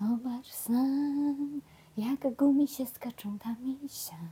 [0.00, 1.60] Zobacz sam,
[1.96, 4.28] jak gumi się skaczą tam i siam.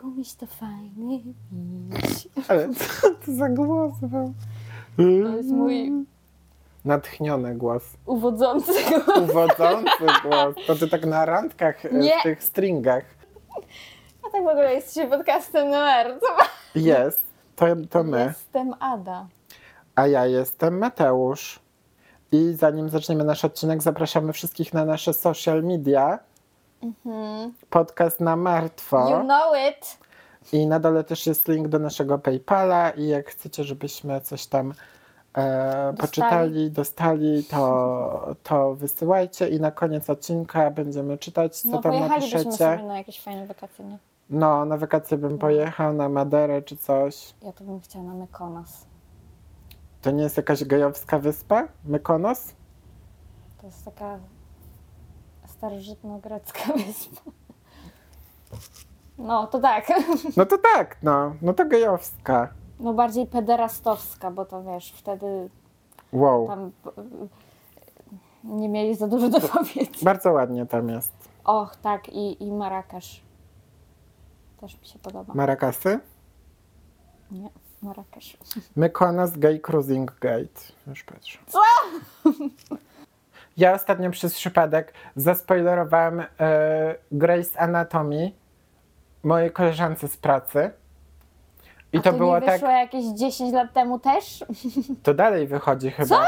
[0.00, 1.20] Gumiś to fajny
[1.52, 2.28] miś.
[2.48, 4.34] Ale co to za głos był?
[4.96, 5.92] To jest mój
[6.84, 7.82] Natchniony głos.
[8.06, 8.72] uwodzący
[9.22, 10.54] Uwodzący głos.
[10.66, 12.20] To ty tak na randkach e, Nie.
[12.20, 13.04] w tych stringach.
[14.26, 16.18] A tak w ogóle jesteście podcastem numer.
[16.74, 17.24] Jest.
[17.56, 18.24] To, to my.
[18.24, 19.26] Jestem Ada.
[19.94, 21.60] A ja jestem Mateusz.
[22.32, 26.18] I zanim zaczniemy nasz odcinek, zapraszamy wszystkich na nasze social media.
[27.70, 29.10] Podcast na martwo.
[29.10, 29.98] You know it.
[30.52, 32.90] I na dole też jest link do naszego PayPala.
[32.90, 34.74] I jak chcecie, żebyśmy coś tam
[35.36, 39.48] e, poczytali, dostali, to, to wysyłajcie.
[39.48, 42.52] I na koniec odcinka będziemy czytać, co No tam napiszecie.
[42.52, 43.98] sobie na jakieś fajne wakacje, nie?
[44.30, 47.34] No, na wakacje bym pojechał, na Maderę czy coś.
[47.42, 48.86] Ja to bym chciała na Mykonos.
[50.08, 51.68] To nie jest jakaś gejowska wyspa?
[51.84, 52.52] Mykonos?
[53.60, 54.18] To jest taka
[55.46, 57.20] starożytno-grecka wyspa.
[59.18, 59.88] No, to tak.
[60.36, 61.34] No to tak, no.
[61.42, 62.48] No to gejowska.
[62.80, 65.50] No bardziej pederastowska, bo to wiesz, wtedy
[66.12, 66.46] Wow.
[66.46, 66.70] tam
[68.44, 69.88] nie mieli za dużo do powiedzenia.
[70.02, 71.12] Bardzo ładnie tam jest.
[71.44, 73.22] Och, tak, i, i Marrakesz.
[74.60, 75.34] Też mi się podoba.
[75.34, 76.00] Marakasy?
[77.30, 77.48] nie,
[77.82, 78.36] Marrakesz.
[78.76, 80.60] Mykonos Gay Cruising Gate.
[80.86, 81.38] Już patrzę.
[81.46, 81.58] Co?
[83.56, 86.26] Ja ostatnio przez przypadek zaspoilerowałem e,
[87.12, 88.32] Grace Anatomy
[89.22, 90.70] mojej koleżance z pracy.
[91.92, 92.54] I A to to było nie tak.
[92.54, 94.44] wyszło jakieś 10 lat temu też?
[95.02, 96.24] To dalej wychodzi chyba.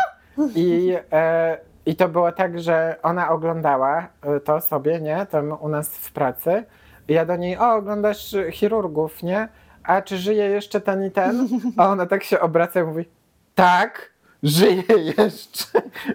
[0.55, 5.27] I, e, I to było tak, że ona oglądała e, to sobie, nie?
[5.27, 6.65] Tam u nas w pracy.
[7.09, 9.49] I ja do niej, o, oglądasz chirurgów, nie?
[9.91, 11.49] A czy żyje jeszcze ten i ten?
[11.77, 13.05] A ona tak się obraca i mówi,
[13.55, 14.11] tak,
[14.43, 14.83] żyje
[15.19, 15.65] jeszcze.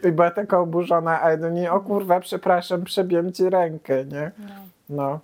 [0.09, 4.31] I była taka oburzona, a ja do niej, o kurwa, przepraszam, przebiłem ci rękę, nie?
[4.39, 4.53] No.
[4.89, 5.19] No.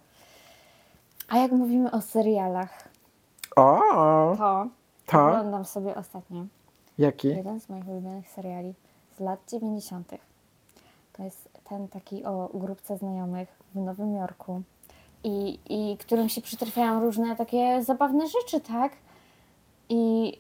[1.30, 2.88] A jak mówimy o serialach,
[3.56, 3.80] O,
[4.38, 4.68] to
[5.06, 5.28] to?
[5.28, 6.46] oglądam sobie ostatnio
[6.98, 7.28] Jaki?
[7.28, 8.74] jeden z moich ulubionych seriali
[9.18, 10.12] z lat 90.
[11.14, 14.62] To jest ten taki o grupce znajomych w Nowym Jorku
[15.24, 18.92] i, i którym się przytrafiają różne takie zabawne rzeczy, tak?
[19.90, 20.34] I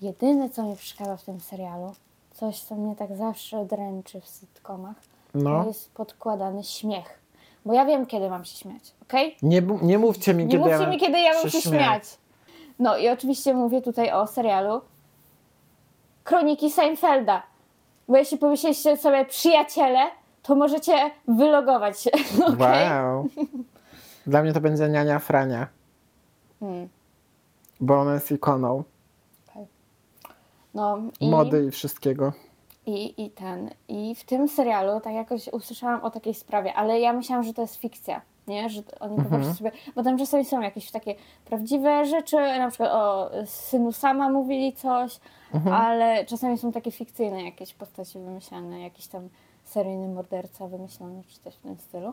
[0.00, 1.94] jedyne, co mi przeszkadza w tym serialu,
[2.34, 4.96] coś, co mnie tak zawsze dręczy w sitcomach,
[5.34, 5.62] No.
[5.62, 7.20] to jest podkładany śmiech.
[7.66, 9.36] Bo ja wiem, kiedy mam się śmiać, okej?
[9.42, 12.02] Nie, bu- nie mówcie mi, Nie kiedy mówcie ja mi, kiedy ja mam się śmiać.
[12.78, 14.80] No i oczywiście mówię tutaj o serialu
[16.24, 17.42] Kroniki Seinfelda.
[18.08, 19.98] Bo jeśli pomyśleliście sobie przyjaciele,
[20.46, 22.10] to możecie wylogować się.
[22.46, 22.58] okej?
[22.58, 23.28] Wow.
[24.26, 25.66] Dla mnie to będzie niania Frania,
[26.60, 26.88] Hmm,
[27.80, 28.84] bo ona jest ikoną
[30.74, 32.32] No i, mody i wszystkiego.
[32.86, 33.70] i, i ten.
[33.88, 37.62] I w tym serialu tak jakoś usłyszałam o takiej sprawie, ale ja myślałam, że to
[37.62, 38.20] jest fikcja.
[38.46, 39.72] Nie, że oni po prostu sobie.
[39.94, 41.14] Bo tam czasami są jakieś takie
[41.44, 45.20] prawdziwe rzeczy, na przykład o synu sama mówili coś,
[45.72, 49.28] ale czasami są takie fikcyjne jakieś postacie wymyślane, jakiś tam
[49.68, 52.12] seryjny morderca wymyślony, czy coś w tym stylu.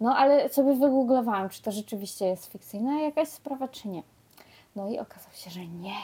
[0.00, 4.02] No ale sobie wygooglowałam, czy to rzeczywiście jest fikcyjna jakaś sprawa, czy nie.
[4.76, 5.96] No i okazało się, że nie.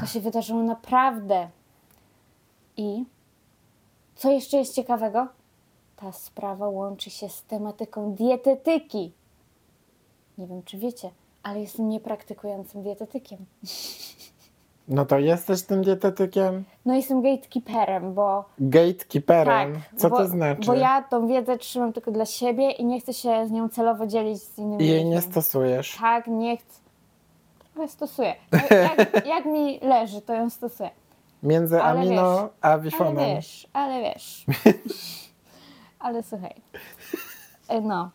[0.00, 1.48] To się wydarzyło naprawdę.
[2.76, 3.04] I
[4.16, 5.28] co jeszcze jest ciekawego?
[5.96, 9.12] Ta sprawa łączy się z tematyką dietetyki.
[10.38, 11.10] Nie wiem, czy wiecie,
[11.42, 13.38] ale jestem niepraktykującym dietetykiem.
[14.90, 16.64] No to jesteś tym dietetykiem?
[16.86, 19.72] No jestem gatekeeperem, bo Gatekeeperem.
[19.74, 20.66] tak, Co bo, to znaczy?
[20.66, 24.06] Bo ja tą wiedzę trzymam tylko dla siebie i nie chcę się z nią celowo
[24.06, 25.10] dzielić z innymi I jej ludźmi.
[25.10, 25.96] nie stosujesz.
[26.00, 26.80] Tak, nie chcę.
[27.74, 28.34] Trochę stosuję.
[28.70, 30.90] Jak, jak, mi leży, to ją stosuję.
[31.42, 33.16] Między Ale amino wiesz, a Ale wifonem.
[33.36, 34.44] wiesz, ale wiesz.
[35.98, 36.54] ale słuchaj.
[37.68, 38.10] E, No.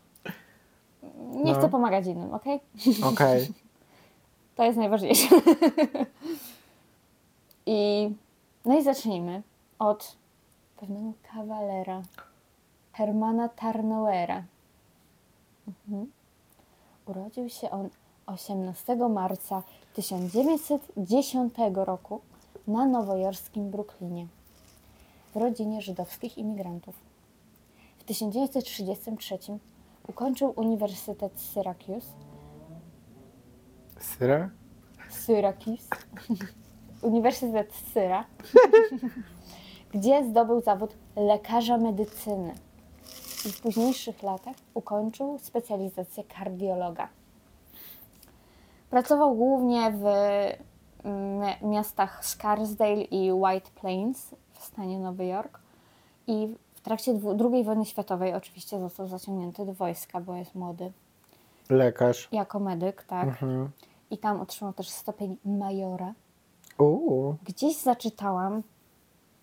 [1.32, 1.60] Nie No.
[1.60, 2.60] chcę pomagać innym, okej?
[3.04, 3.48] Okej.
[4.56, 5.28] To jest najważniejsze.
[7.66, 8.12] I
[8.66, 9.44] no i zacznijmy
[9.80, 10.16] od
[10.80, 12.02] pewnego kawalera.
[12.92, 14.44] Hermana Tarnowera.
[15.68, 16.12] Mhm.
[17.06, 17.90] Urodził się on
[18.26, 19.64] 18 marca
[19.94, 22.22] 1910 roku
[22.68, 24.28] na nowojorskim Brooklynie
[25.34, 26.96] w rodzinie żydowskich imigrantów.
[27.98, 29.38] W 1933
[30.08, 32.08] ukończył Uniwersytet Syracuse
[34.00, 34.50] Syra?
[35.10, 35.88] Syracuse,
[37.06, 38.26] Uniwersytet Syra,
[39.94, 42.54] gdzie zdobył zawód lekarza medycyny
[43.46, 47.08] i w późniejszych latach ukończył specjalizację kardiologa.
[48.90, 50.06] Pracował głównie w
[51.04, 55.60] mm, miastach Scarsdale i White Plains w stanie Nowy Jork
[56.28, 57.12] i w trakcie
[57.52, 60.92] II wojny światowej oczywiście został zaciągnięty do wojska, bo jest młody.
[61.70, 62.30] Lekarz.
[62.32, 63.28] Jako medyk, tak.
[63.28, 63.70] Mhm.
[64.12, 66.14] I tam otrzymał też stopień majora.
[66.78, 67.36] Uuu.
[67.44, 68.64] Gdzieś zaczytałam,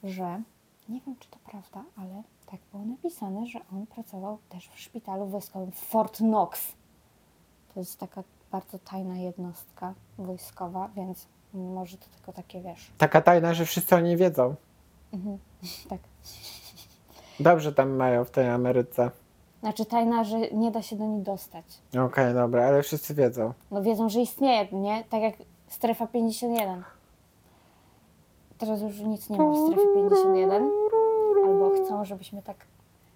[0.04, 0.42] że
[0.88, 5.26] nie wiem, czy to prawda, ale tak było napisane, że on pracował też w szpitalu
[5.26, 6.72] wojskowym w Fort Knox.
[7.74, 12.90] To jest taka bardzo tajna jednostka wojskowa, więc może to tylko takie wiesz.
[12.98, 14.54] Taka tajna, że wszyscy o niej wiedzą.
[15.88, 16.00] Tak.
[17.40, 19.10] Dobrze tam mają w tej Ameryce.
[19.60, 21.64] Znaczy tajna, że nie da się do niej dostać.
[22.06, 23.52] Okej, dobra, ale wszyscy wiedzą.
[23.70, 25.04] No wiedzą, że istnieje, nie?
[25.04, 25.34] Tak jak
[25.68, 26.84] strefa 51.
[28.62, 30.70] Teraz już nic nie ma w strefie 51.
[31.46, 32.56] Albo chcą, żebyśmy tak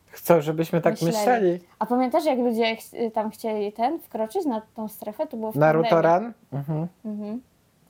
[0.07, 1.59] Chcą, żebyśmy tak Myśleli.
[1.79, 5.27] A pamiętasz, jak ludzie ch- tam chcieli ten wkroczyć na tą strefę?
[5.27, 6.33] To było w Naruto pandemii.
[6.51, 6.61] Run?
[6.61, 6.87] Mhm.
[7.05, 7.41] Mhm.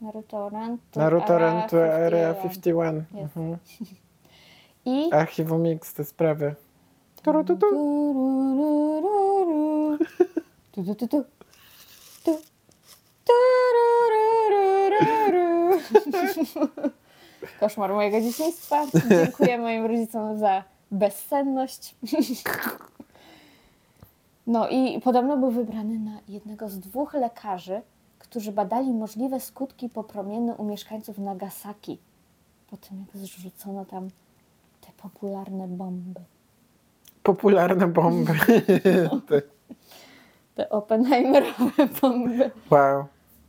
[0.01, 2.43] Naruto Run to Naruto Area Run to Area 51.
[2.43, 3.05] 51.
[3.23, 3.37] Jest.
[3.37, 3.57] Mhm.
[4.85, 5.13] I...
[5.13, 6.55] Archiwum Mix, te sprawy.
[7.23, 7.67] Turu, tu, tu.
[10.73, 11.25] Tu, tu, tu, tu.
[12.25, 12.39] Tu.
[13.27, 14.07] Tururururu.
[17.61, 18.87] Koszmar mojego dzieciństwa.
[19.09, 21.95] Dziękuję moim rodzicom za bezsenność.
[24.47, 27.83] No i podobno był wybrany na jednego z dwóch lekarzy,
[28.19, 31.99] którzy badali możliwe skutki popromienne u mieszkańców Nagasaki.
[32.71, 34.09] Po tym, jak zrzucono tam
[34.81, 36.21] te popularne bomby.
[37.23, 38.33] Popularne bomby.
[40.55, 42.51] Te Oppenheimerowe bomby.
[42.71, 43.05] wow.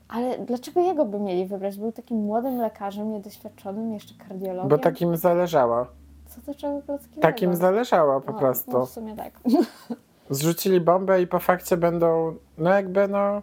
[0.10, 1.78] Ale dlaczego jego by mieli wybrać?
[1.78, 4.70] Był takim młodym lekarzem, niedoświadczonym, jeszcze kardiologiem.
[4.70, 5.86] Bo takim zależało.
[6.28, 7.22] Co to czego klockiego?
[7.22, 8.72] Takim zależało po No, prostu.
[8.72, 9.40] No w sumie tak.
[10.30, 13.42] Zrzucili bombę i po fakcie będą, no jakby no,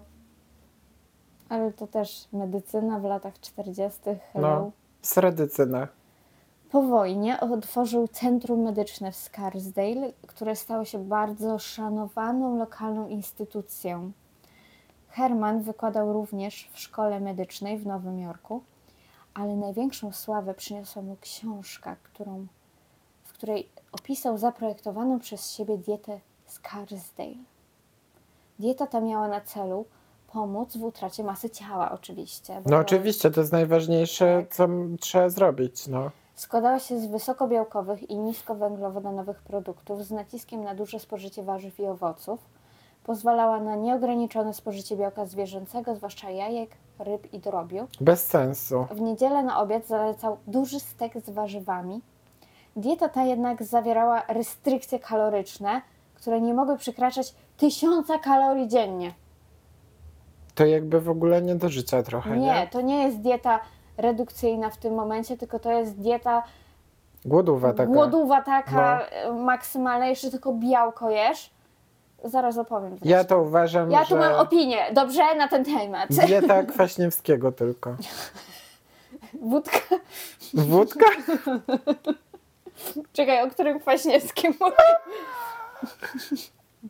[1.49, 4.01] Ale to też medycyna w latach 40.
[4.33, 4.49] Hello.
[4.49, 4.71] no,
[5.03, 5.89] sredycyna.
[6.71, 14.13] Po wojnie otworzył centrum medyczne w Scarsdale, które stało się bardzo szanowaną lokalną instytucją.
[15.15, 18.63] Herman wykładał również w szkole medycznej w Nowym Jorku,
[19.35, 22.47] ale największą sławę przyniosła mu książka, którą,
[23.25, 27.35] w której opisał zaprojektowaną przez siebie dietę Scarsdale.
[28.59, 29.85] Dieta ta miała na celu
[30.33, 32.63] pomóc w utracie masy ciała, oczywiście.
[32.67, 34.55] No oczywiście, to jest najważniejsze, Tak.
[34.55, 34.69] co
[35.01, 36.11] trzeba zrobić, no.
[36.35, 42.54] Składała się z wysokobiałkowych i niskowęglowodanowych produktów z naciskiem na duże spożycie warzyw i owoców.
[43.05, 47.87] Pozwalała na nieograniczone spożycie białka zwierzęcego, zwłaszcza jajek, ryb i drobiu.
[48.01, 48.87] Bez sensu.
[48.91, 52.01] W niedzielę na obiad zalecał duży stek z warzywami.
[52.77, 55.81] Dieta ta jednak zawierała restrykcje kaloryczne,
[56.15, 59.13] które nie mogły przekraczać tysiąca kalorii dziennie.
[60.55, 62.37] To jakby w ogóle nie do życia trochę, nie?
[62.47, 63.61] Nie, to nie jest dieta
[63.97, 66.43] redukcyjna w tym momencie, tylko to jest dieta
[67.25, 67.93] Głodowa taka.
[67.93, 69.33] Głodowa taka No.
[69.35, 71.51] maksymalna, jeszcze tylko białko jesz.
[72.25, 72.99] Zaraz opowiem.
[73.05, 76.09] Ja to uważam, ja tu że mam opinię, dobrze, na ten temat.
[76.11, 77.97] dieta Kwaśniewskiego tylko.
[79.43, 79.79] Wódka.
[80.55, 81.07] Wódka?
[83.13, 84.75] Czekaj, o którym Kwaśniewskim mówię?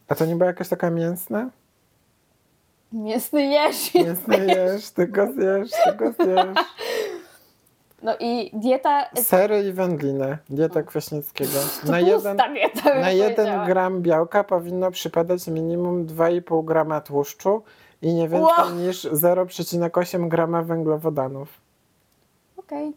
[0.08, 1.50] A to nie była jakaś taka mięsna?
[2.92, 3.94] Mięsny jeż.
[3.94, 6.58] Mięsny jesz, tylko zjesz, tylko zjesz.
[8.04, 9.06] No i dieta...
[9.14, 10.38] Sery i wędliny.
[10.50, 11.52] Dieta Kwaśniewskiego.
[11.84, 17.62] To Na jeden, dieta, na jeden gram białka powinno przypadać minimum 2,5 grama tłuszczu
[18.02, 18.74] i nie więcej Wow.
[18.74, 21.48] niż 0,8 grama węglowodanów.
[22.56, 22.92] Okej.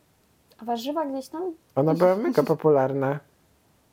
[0.61, 1.53] A warzywa gdzieś tam?
[1.75, 3.19] One były mega popularne.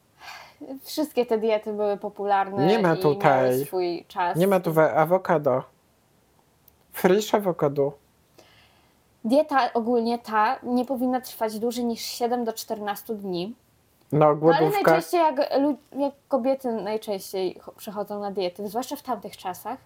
[0.85, 3.65] Wszystkie te diety były popularne Nie ma tutaj.
[3.65, 4.37] swój czas.
[4.39, 5.63] Nie ma tu awokado.
[6.93, 7.93] Frisch awokado.
[9.25, 13.55] Dieta ogólnie ta nie powinna trwać dłużej niż 7 do 14 dni.
[14.13, 14.71] No, No, ale głodówka.
[14.71, 19.79] najczęściej jak, lu- jak kobiety najczęściej ch- przechodzą na diety, zwłaszcza w tamtych czasach,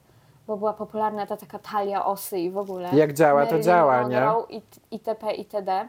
[0.47, 2.88] bo była popularna ta taka talia osy i w ogóle.
[2.92, 4.21] Jak działa, to Marilyn działa, nie?
[4.21, 5.33] Monroe i t- itp.
[5.35, 5.88] itd.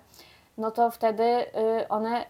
[0.57, 1.45] No to wtedy y,
[1.89, 2.25] one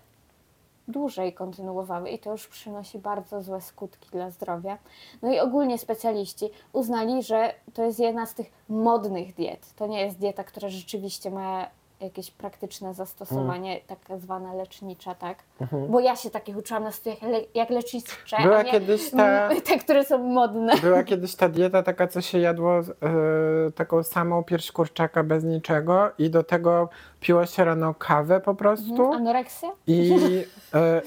[0.89, 4.77] dłużej kontynuowały i to już przynosi bardzo złe skutki dla zdrowia.
[5.21, 9.73] No i ogólnie specjaliści uznali, że to jest jedna z tych modnych diet.
[9.75, 11.67] To nie jest dieta, która rzeczywiście ma
[12.01, 15.37] jakieś praktyczne zastosowanie, tak zwana lecznicza, tak?
[15.89, 18.43] Bo ja się takich uczyłam na studiach le- jak lecznicze, Mhm.
[18.43, 20.77] Była a nie kiedyś ta- te, które są modne.
[20.77, 22.83] Była kiedyś ta dieta taka, co się jadło e,
[23.75, 26.89] taką samą pierś kurczaka bez niczego i do tego
[27.19, 29.69] piło się rano kawę po prostu Anoreksja?
[29.87, 30.11] i,
[30.73, 31.01] e,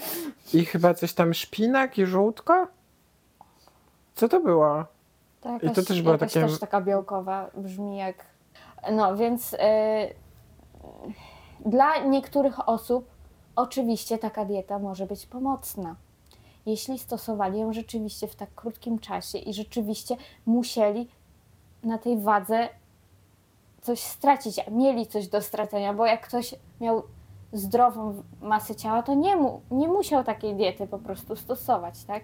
[0.54, 2.66] i chyba coś tam szpinak i żółtko?
[4.14, 4.84] Co to było?
[5.40, 8.14] To I to też jakaś takie- też taka białkowa, brzmi jak...
[8.92, 9.58] No, więc y,
[11.66, 13.10] dla niektórych osób
[13.56, 15.96] oczywiście taka dieta może być pomocna.
[16.66, 20.16] jeśli stosowali ją rzeczywiście w tak krótkim czasie i rzeczywiście
[20.46, 21.08] musieli
[21.82, 22.68] na tej wadze
[23.80, 27.02] coś stracić, a mieli coś do stracenia, bo jak ktoś miał
[27.52, 32.22] zdrową masę ciała, to nie, mu, nie musiał takiej diety po prostu stosować, tak?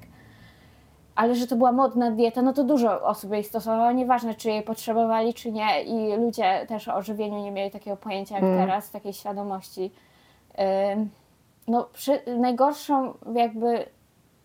[1.18, 4.62] Ale że to była modna dieta, no to dużo osób jej stosowało, nieważne czy jej
[4.62, 5.82] potrzebowali, czy nie.
[5.82, 8.58] I ludzie też o ożywieniu nie mieli takiego pojęcia jak Mm.
[8.58, 9.90] teraz, takiej świadomości.
[11.68, 13.87] No, przy, najgorszą jakby,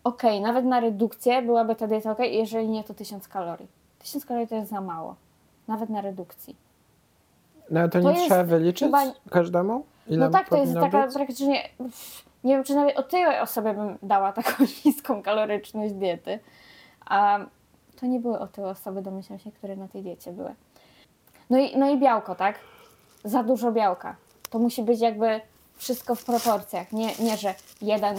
[0.04, 3.68] okej, nawet na redukcję byłaby ta dieta okej, jeżeli nie to 1000 kalorii.
[3.98, 5.14] 1000 kalorii to jest za mało,
[5.68, 6.56] nawet na redukcji.
[7.70, 9.84] No to, To nie trzeba wyliczyć chyba- każdemu?
[10.06, 11.14] Ile no tak, to jest taka być?
[11.14, 11.56] praktycznie,
[12.44, 16.38] nie wiem czy nawet o tej osobie bym dała taką niską kaloryczność diety,
[17.06, 17.38] a
[18.00, 20.54] to nie były o te osoby, domyślam się, które na tej diecie były.
[21.50, 22.58] No i, no i białko, tak?
[23.24, 24.16] Za dużo białka.
[24.50, 25.40] To musi być jakby
[25.76, 28.16] wszystko w proporcjach, nie, nie że jeden,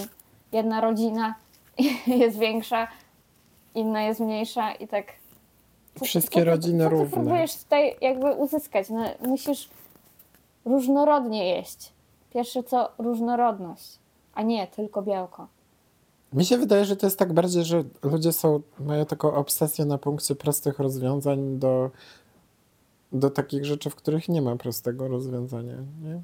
[0.52, 1.36] jedna rodzina
[2.08, 2.88] jest większa,
[3.76, 5.06] inna jest mniejsza i tak...
[6.00, 7.12] Co- Wszystkie co rodziny co ty równe.
[7.12, 8.90] próbujesz tutaj jakby uzyskać?
[8.90, 9.70] No, musisz
[10.66, 11.92] różnorodnie jeść.
[12.34, 14.00] Pierwsze co, różnorodność,
[14.36, 15.48] a nie tylko białko.
[16.34, 19.98] Mi się wydaje, że to jest tak bardziej, że ludzie są, mają taką obsesję na
[19.98, 21.92] punkcie prostych rozwiązań do,
[23.12, 26.22] do takich rzeczy, w których nie ma prostego rozwiązania, nie?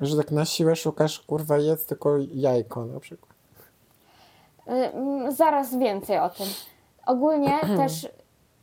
[0.00, 3.34] Że tak na siłę szukasz, kurwa, jedz tylko jajko na przykład.
[5.28, 6.46] Zaraz więcej o tym.
[7.06, 8.08] Ogólnie też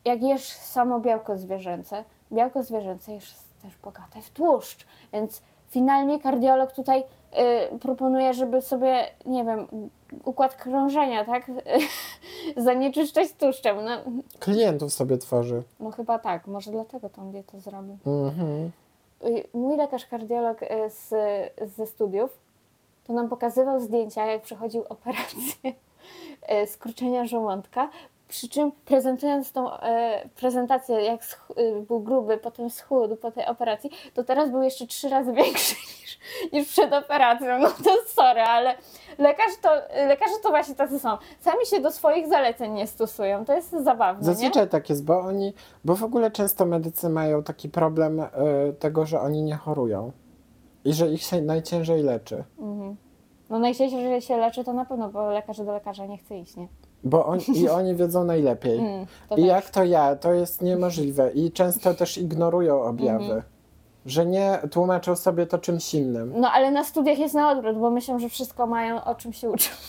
[0.06, 6.72] jak jesz samo białko zwierzęce, białko zwierzęce jest też bogate w tłuszcz, więc finalnie kardiolog
[6.72, 7.04] tutaj
[7.74, 9.68] y, proponuje, żeby sobie, nie wiem,
[10.26, 11.52] układ krążenia, tak,
[12.58, 13.78] zanieczyszczać tłuszczem.
[13.86, 13.98] No,
[14.40, 15.64] Klientów sobie tworzy.
[15.80, 17.98] no chyba tak, może dlatego tą dietę zrobił.
[18.06, 18.72] Mhm.
[19.26, 21.10] Y, mój lekarz kardiolog y, z,
[21.76, 22.38] ze studiów
[23.08, 25.74] to nam pokazywał zdjęcia, jak przechodził operację
[26.74, 27.90] skurczenia żołądka.
[28.28, 31.22] Przy czym prezentując tą e, prezentację, jak
[31.60, 35.76] y, był gruby, potem schudł po tej operacji, to teraz był jeszcze trzy razy większy
[35.76, 36.20] niż,
[36.54, 37.60] niż przed operacją.
[37.60, 38.76] No to sorry, ale
[39.18, 39.70] lekarz to,
[40.08, 41.18] lekarze to właśnie tacy są.
[41.40, 43.46] Sami się do swoich zaleceń nie stosują.
[43.46, 44.26] To jest zabawne, nie?
[44.26, 45.54] Zazwyczaj tak jest, bo oni,
[45.86, 48.30] bo w ogóle często medycy mają taki problem e,
[48.80, 50.12] tego, że oni nie chorują
[50.86, 52.44] i że ich się najciężej leczy.
[52.60, 52.96] Mhm.
[53.50, 56.56] No najczęściej, że się leczy, to na pewno, bo lekarze do lekarza nie chce iść,
[56.56, 56.68] nie?
[57.04, 58.80] Bo on, i oni wiedzą najlepiej.
[58.88, 59.46] Mm, I też.
[59.46, 61.32] jak to ja, to jest niemożliwe.
[61.32, 63.24] I często też ignorują objawy.
[63.24, 63.42] Mhm.
[64.06, 66.34] Że nie tłumaczą sobie to czymś innym.
[66.36, 69.50] No ale na studiach jest na odwrót, bo myślą, że wszystko mają, o czym się
[69.50, 69.70] uczą.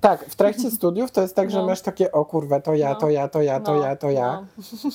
[0.00, 1.66] Tak, w trakcie studiów to jest tak, że No.
[1.66, 2.94] masz takie, o kurwa, to ja, No.
[2.94, 4.40] to ja, to ja, to No, ja, to ja.
[4.40, 4.90] no.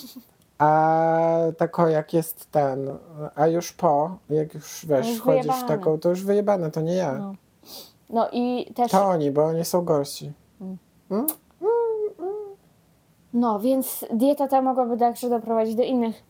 [0.57, 2.89] A tako jak jest ten,
[3.35, 6.93] a już po, jak już wiesz, już wchodzisz w taką, to już wyjebane, to nie
[6.95, 7.13] ja.
[7.13, 7.33] No.
[8.09, 10.31] No i też, To oni, bo oni są gorsi.
[13.33, 16.23] No więc dieta ta mogłaby także doprowadzić do innych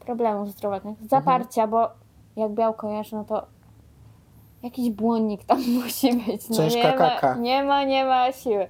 [0.00, 0.96] problemów zdrowotnych.
[1.08, 1.88] Zaparcia, bo
[2.36, 3.46] jak białko jesz, no to
[4.62, 6.48] jakiś błonnik tam musi być.
[6.48, 7.36] No Ciężka nie ma, kaka.
[7.36, 8.66] nie ma, nie ma siły.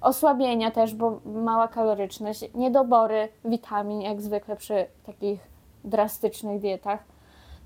[0.00, 5.40] Osłabienia też, bo mała kaloryczność, niedobory witamin, jak zwykle przy takich
[5.84, 7.04] drastycznych dietach.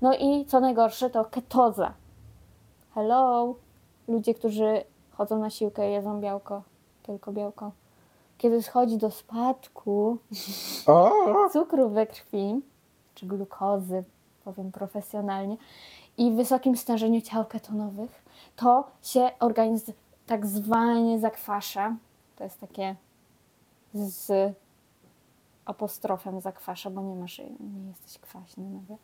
[0.01, 1.93] No i co najgorsze, to ketoza.
[2.95, 3.55] Hello!
[4.07, 6.61] Ludzie, którzy chodzą na siłkę, jedzą białko,
[7.09, 7.71] tylko białko.
[8.37, 10.17] Kiedy schodzi do spadku
[10.87, 11.49] O!
[11.53, 12.61] cukru we krwi,
[13.15, 14.03] czy glukozy,
[14.43, 15.57] powiem profesjonalnie,
[16.17, 18.23] i wysokim stężeniu ciał ketonowych,
[18.55, 19.93] to się organizm
[20.25, 21.95] tak zwanie zakwasza.
[22.35, 22.95] To jest takie
[23.93, 24.31] z
[25.65, 28.97] apostrofem zakwasza, bo nie masz, nie jesteś kwaśny nagle.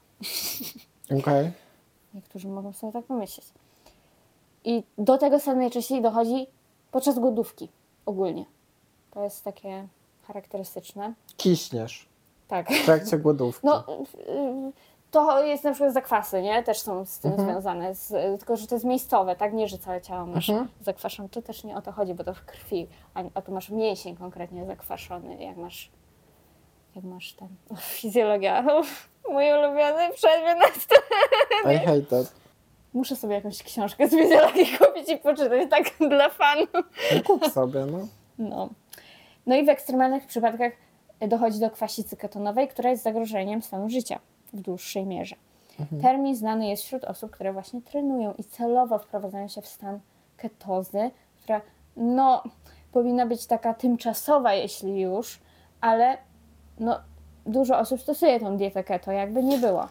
[1.19, 1.51] Okej.
[2.13, 3.47] Niektórzy mogą sobie tak pomyśleć.
[4.63, 6.47] I do tego sam najczęściej dochodzi
[6.91, 7.69] podczas głodówki
[8.05, 8.45] ogólnie.
[9.11, 9.87] To jest takie
[10.27, 11.13] charakterystyczne.
[11.37, 12.09] Kiśniesz
[12.47, 12.69] Tak.
[12.71, 13.67] w trakcie głodówki.
[13.67, 13.83] No,
[15.11, 16.63] to jest na przykład zakwasy, nie?
[16.63, 17.49] Też są z tym Mhm.
[17.51, 18.09] związane, z,
[18.39, 19.53] tylko że to jest miejscowe, tak?
[19.53, 20.67] Nie, że całe ciało masz Mhm.
[20.81, 21.29] zakwaszone.
[21.29, 24.15] To też nie o to chodzi, bo to w krwi, a, a tu masz mięsień
[24.17, 25.91] konkretnie zakwaszony, jak masz,
[26.95, 27.47] jak masz ten,
[27.79, 28.61] fizjologia.
[29.31, 32.44] Mój ulubiony przedmiot na I hate that.
[32.95, 36.67] Muszę sobie jakąś książkę z fizjologii kupić i poczytać, tak dla fanu.
[36.73, 38.07] No, kup sobie, no.
[38.39, 38.69] No.
[39.45, 40.71] no i w ekstremalnych przypadkach
[41.27, 44.19] dochodzi do kwasicy ketonowej, która jest zagrożeniem stanu życia
[44.53, 45.35] w dłuższej mierze.
[46.01, 49.99] Termin znany jest wśród osób, które właśnie trenują i celowo wprowadzają się w stan
[50.37, 51.11] ketozy,
[51.43, 51.61] która
[51.97, 52.43] no,
[52.91, 55.39] powinna być taka tymczasowa, jeśli już,
[55.81, 56.17] ale
[56.79, 56.99] no,
[57.45, 59.87] dużo osób stosuje tą dietę keto, jakby nie było,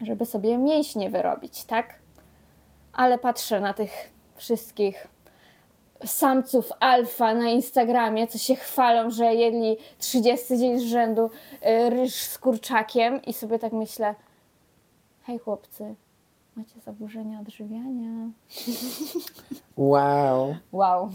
[0.00, 2.03] żeby sobie mięśnie wyrobić, tak?
[2.94, 3.90] Ale patrzę na tych
[4.36, 5.08] wszystkich
[6.04, 11.30] samców alfa na Instagramie, co się chwalą, że jedli 30 dzień z rzędu
[11.66, 14.14] y, ryż z kurczakiem i sobie tak myślę,
[15.22, 15.94] hej chłopcy,
[16.56, 18.30] macie zaburzenia odżywiania.
[19.76, 20.56] Wow.
[20.72, 21.10] Wow,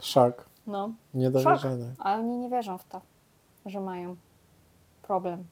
[0.00, 0.44] Szok.
[0.66, 0.92] no.
[1.14, 1.52] Nie do Szok.
[1.52, 1.86] wierzenia.
[1.98, 3.00] A oni nie wierzą w to,
[3.66, 4.16] że mają
[5.02, 5.44] problem.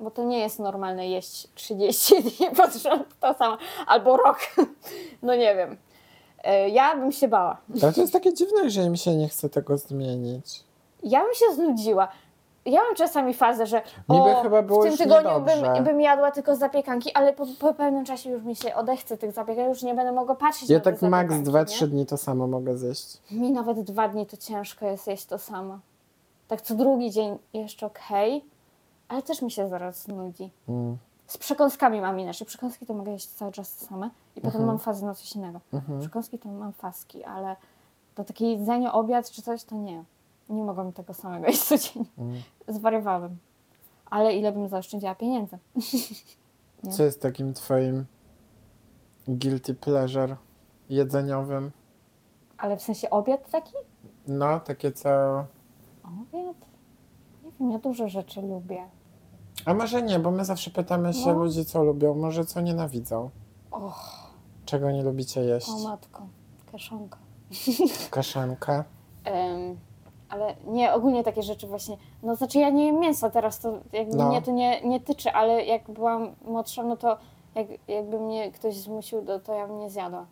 [0.00, 4.38] Bo to nie jest normalne jeść 30 dni pod rząd to samo, albo rok.
[5.22, 5.76] No nie wiem.
[6.44, 7.56] E, Ja bym się bała.
[7.82, 10.64] Ale to jest takie dziwne, że im się nie chce tego zmienić.
[11.02, 12.08] Ja bym się znudziła.
[12.64, 16.30] Ja mam czasami fazę, że Niby o, chyba było w tym tygodniu bym, bym jadła
[16.30, 19.94] tylko zapiekanki, ale po, po pewnym czasie już mi się odechce tych zapiekanek, już nie
[19.94, 23.18] będę mogła patrzeć Ja na te tak max zapiekanki, 2-3 dni to samo mogę zjeść.
[23.30, 25.78] Mi nawet dwa dni to ciężko jest jeść to samo.
[26.48, 28.44] Tak co drugi dzień jeszcze okej,
[29.08, 30.50] ale też mi się zaraz znudzi.
[30.68, 30.96] Mm.
[31.26, 32.46] Z przekąskami mam inaczej.
[32.46, 34.66] Przekąski to mogę jeść cały czas same i potem Mhm.
[34.66, 35.60] mam fazę na coś innego.
[36.00, 37.56] Przekąski to mam faski, ale
[38.16, 40.04] do takie jedzenie, obiad czy coś to nie.
[40.48, 42.08] Nie mogłam tego samego jeść codziennie.
[42.18, 42.42] Mm.
[42.68, 43.36] Zwariowałabym.
[44.10, 45.58] Ale ile bym zaoszczędziła pieniędzy?
[46.96, 48.04] Co jest takim twoim
[49.28, 50.36] guilty pleasure
[50.90, 51.70] jedzeniowym?
[52.58, 53.72] Ale w sensie obiad taki?
[54.28, 55.08] No, takie co...
[56.04, 56.56] Obiad?
[57.44, 58.84] Nie wiem, ja dużo rzeczy lubię.
[59.66, 61.32] A może nie, bo my zawsze pytamy się No.
[61.38, 63.30] ludzi, co lubią, może co nienawidzą.
[63.70, 64.30] Och,
[64.64, 65.68] Czego nie lubicie jeść?
[65.68, 66.22] o matko,
[66.72, 67.18] kaszanka.
[68.10, 68.84] Kaszanka.
[69.24, 69.76] Em,
[70.28, 71.96] ale nie, ogólnie takie rzeczy właśnie.
[72.22, 74.28] No znaczy ja nie jem mięsa teraz, to jakby No.
[74.28, 77.16] mnie to nie, nie tyczy, ale jak byłam młodsza, no to
[77.54, 80.26] jak, jakby mnie ktoś zmusił, to, to ja bym nie zjadła.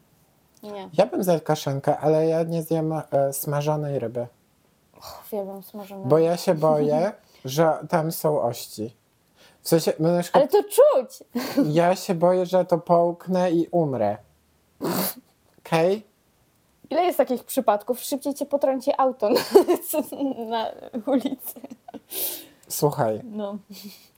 [0.62, 4.26] Nie, Ja bym zjadł kaszankę, ale ja nie zjem e, smażonej ryby.
[5.26, 6.06] uwielbiam smażone.
[6.06, 7.12] Bo ja się boję,
[7.44, 8.96] że tam są ości.
[9.64, 11.24] W sensie, no na przykład, Ale to czuć!
[11.72, 14.16] ja się boję, że to połknę i umrę.
[15.58, 16.02] Okej?
[16.90, 18.00] Ile jest takich przypadków?
[18.00, 19.40] Szybciej cię potrąci auto na,
[20.50, 20.66] na
[21.06, 21.60] ulicy.
[22.68, 23.58] Słuchaj, No.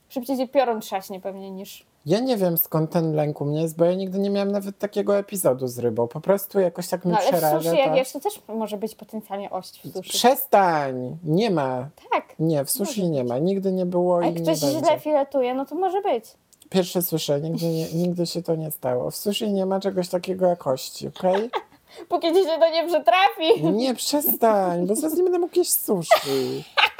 [0.08, 1.86] Szybciej cię piorun trzaśnie pewnie niż...
[2.06, 4.78] ja nie wiem skąd ten lęk u mnie jest, bo ja nigdy nie miałem nawet
[4.78, 6.08] takiego epizodu z rybą.
[6.08, 7.70] Po prostu jakoś tak mi No ale w przeraża.
[7.70, 7.96] sushi jak to...
[7.96, 10.10] jesz, to też może być potencjalnie ość w sushi.
[10.10, 11.16] Przestań!
[11.24, 11.88] Nie ma.
[12.12, 12.34] Tak.
[12.38, 13.28] Nie, w sushi Może nie być.
[13.32, 13.38] ma.
[13.38, 14.78] Nigdy nie było A i jak nie ktoś będzie.
[14.78, 16.24] źle filetuje, no to może być.
[16.70, 19.10] Pierwsze słyszę, nigdy, nie, nigdy się to nie stało.
[19.10, 21.50] W sushi nie ma czegoś takiego jak kości, okej?
[22.08, 23.72] Póki ci się to nie przytrafi.
[23.72, 26.64] Nie, przestań, bo zaraz nie będę mógł jeść sushi.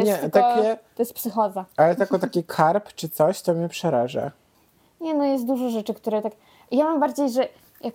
[0.00, 1.64] To jest nie, tylko, takie, To jest psychoza.
[1.76, 4.30] ale tylko taki karp czy coś, to mnie przeraża.
[5.00, 6.32] Nie, no jest dużo rzeczy, które tak...
[6.70, 7.48] Ja mam bardziej, że
[7.80, 7.94] jak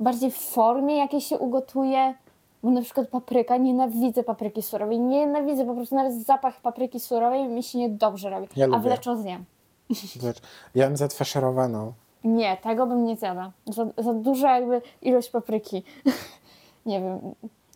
[0.00, 2.14] bardziej w formie jakiej się ugotuje,
[2.62, 7.62] bo na przykład papryka, nienawidzę papryki surowej, nienawidzę, po prostu nawet zapach papryki surowej mi
[7.62, 8.48] się niedobrze robi.
[8.56, 9.44] Ja A wleczo zjem.
[10.74, 11.92] Ja bym zafaszerowaną.
[12.24, 13.52] Nie, tego bym nie zjadła.
[13.66, 15.82] Za, za duża jakby ilość papryki.
[16.86, 17.20] nie wiem.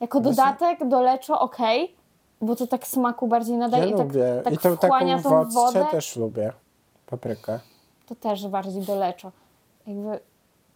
[0.01, 1.95] Jako dodatek do leczo okej,
[2.41, 4.41] bo to tak smaku bardziej Ja nadaje i tak, lubię.
[4.45, 5.87] tak I tą wchłania taką tą wodę.
[5.91, 6.53] też lubię.
[7.07, 7.61] Paprykę.
[8.07, 9.33] To też bardziej do leczo.
[9.87, 10.21] Jakby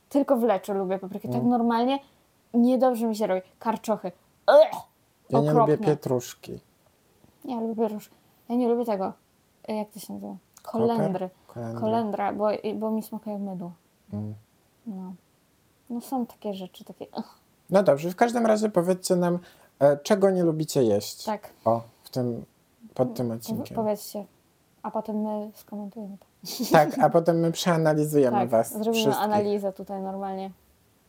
[0.09, 1.29] tylko w leczo lubię paprykę.
[1.29, 1.41] Mm.
[1.41, 1.99] Tak normalnie
[2.55, 3.41] niedobrze mi się robi.
[3.59, 4.13] Karczochy.
[4.49, 4.81] Ugh!
[5.31, 5.75] Ja nie Okropne.
[5.75, 6.61] lubię pietruszki.
[7.45, 8.11] Ja lubię róż.
[8.49, 9.13] Ja nie lubię tego.
[9.69, 10.37] e, Jak to się nazywa?
[10.63, 11.31] Kolendry.
[11.47, 11.81] Kolendry.
[11.81, 13.73] Kolendra, bo, bo mi smakuje mydło.
[14.13, 14.35] Mm.
[14.87, 15.13] No.
[15.91, 17.07] No są takie rzeczy, takie...
[17.17, 17.39] ugh.
[17.71, 19.39] No dobrze, w każdym razie powiedzcie nam,
[20.03, 21.25] czego nie lubicie jeść.
[21.25, 21.51] Tak.
[21.65, 22.45] O, w tym,
[22.95, 23.77] pod tym odcinkiem.
[23.77, 24.25] Powiedzcie,
[24.83, 26.27] a potem my skomentujemy to.
[26.73, 28.73] Tak, a potem my przeanalizujemy Tak, was.
[28.73, 29.25] zrobimy wszystkich.
[29.25, 30.51] analizę tutaj normalnie.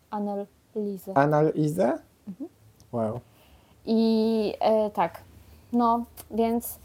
[0.09, 1.13] Analizę.
[1.15, 1.97] Analizę?
[2.27, 2.49] Mhm.
[2.91, 3.19] Wow.
[3.85, 5.21] I e, tak,
[5.73, 6.79] no, więc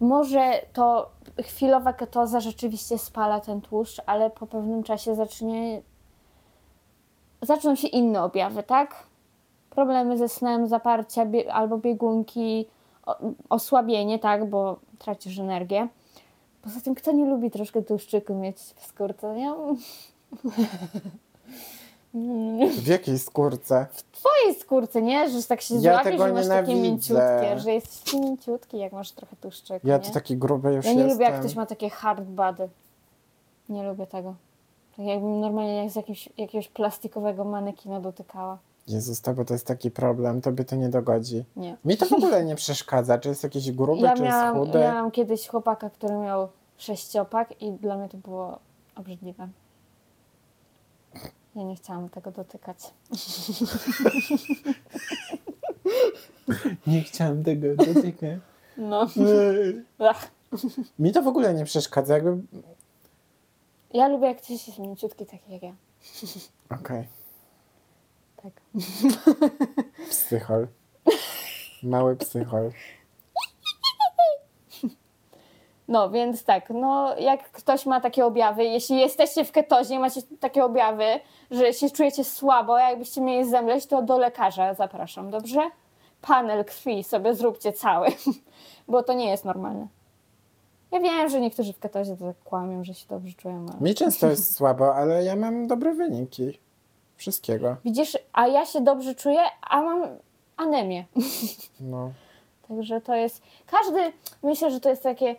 [0.00, 1.10] może to
[1.44, 5.82] chwilowa ketoza rzeczywiście spala ten tłuszcz, ale po pewnym czasie zacznie
[7.42, 9.06] zaczną się inne objawy, tak?
[9.74, 12.66] Problemy ze snem, zaparcia bie- albo biegunki,
[13.50, 15.88] osłabienie, tak, bo tracisz energię.
[16.62, 19.38] Poza tym, kto nie lubi troszkę tłuszczyku mieć w skórce?
[19.38, 19.54] Ja...
[22.82, 23.86] W jakiej skórce?
[24.12, 25.28] twojej skórce, nie?
[25.30, 26.90] Że tak się Ja złapiesz, tego że masz takie nienawidzę.
[26.90, 30.02] mięciutkie, że jesteś taki mięciutki, jak masz trochę tłuszczyku, Ja nie?
[30.02, 31.12] to taki gruby już Ja nie jestem.
[31.12, 32.68] lubię, jak ktoś ma takie hard body.
[33.68, 34.34] Nie lubię tego.
[34.96, 38.58] Tak jakbym normalnie jak z jakiegoś, jakiegoś plastikowego manekina dotykała.
[38.88, 41.44] Jezus, to bo to jest taki problem, tobie to nie dogodzi.
[41.56, 41.76] Nie.
[41.84, 44.78] Mi to w ogóle nie przeszkadza, czy jest jakiś gruby, Ja czy jest miałam, chudy.
[44.78, 48.58] miałam kiedyś chłopaka, który miał sześciopak i dla mnie to było
[48.96, 49.48] obrzydliwe.
[51.56, 52.78] Ja nie chciałam tego dotykać.
[56.86, 58.38] Nie chciałam tego dotykać.
[58.76, 59.06] No.
[60.98, 62.42] Mi to w ogóle nie przeszkadza, jakby...
[63.92, 65.74] Ja lubię, jak ktoś jest mięciutki, taki jak ja.
[66.80, 67.08] Okej.
[68.44, 68.52] Tak.
[70.10, 70.66] Psychol.
[71.82, 72.70] Mały psychol.
[75.88, 80.20] No, więc tak, no jak ktoś ma takie objawy, jeśli jesteście w ketozie i macie
[80.40, 81.04] takie objawy,
[81.50, 85.60] że się czujecie słabo, jakbyście mieli zemleć, to do lekarza zapraszam, dobrze?
[86.20, 88.08] Panel krwi sobie zróbcie cały,
[88.88, 89.86] bo to nie jest normalne.
[90.92, 93.80] Ja wiem, że niektórzy w ketozie to tak kłamią, że się dobrze czują, ale...
[93.80, 96.63] Mi często jest słabo, ale ja mam dobre wyniki.
[97.24, 97.76] Wszystkiego.
[97.84, 100.08] Widzisz, a ja się dobrze czuję, a mam
[100.56, 101.04] anemię.
[101.80, 102.10] No.
[102.68, 103.42] Także to jest.
[103.66, 105.36] Każdy, myślę, że to jest takie.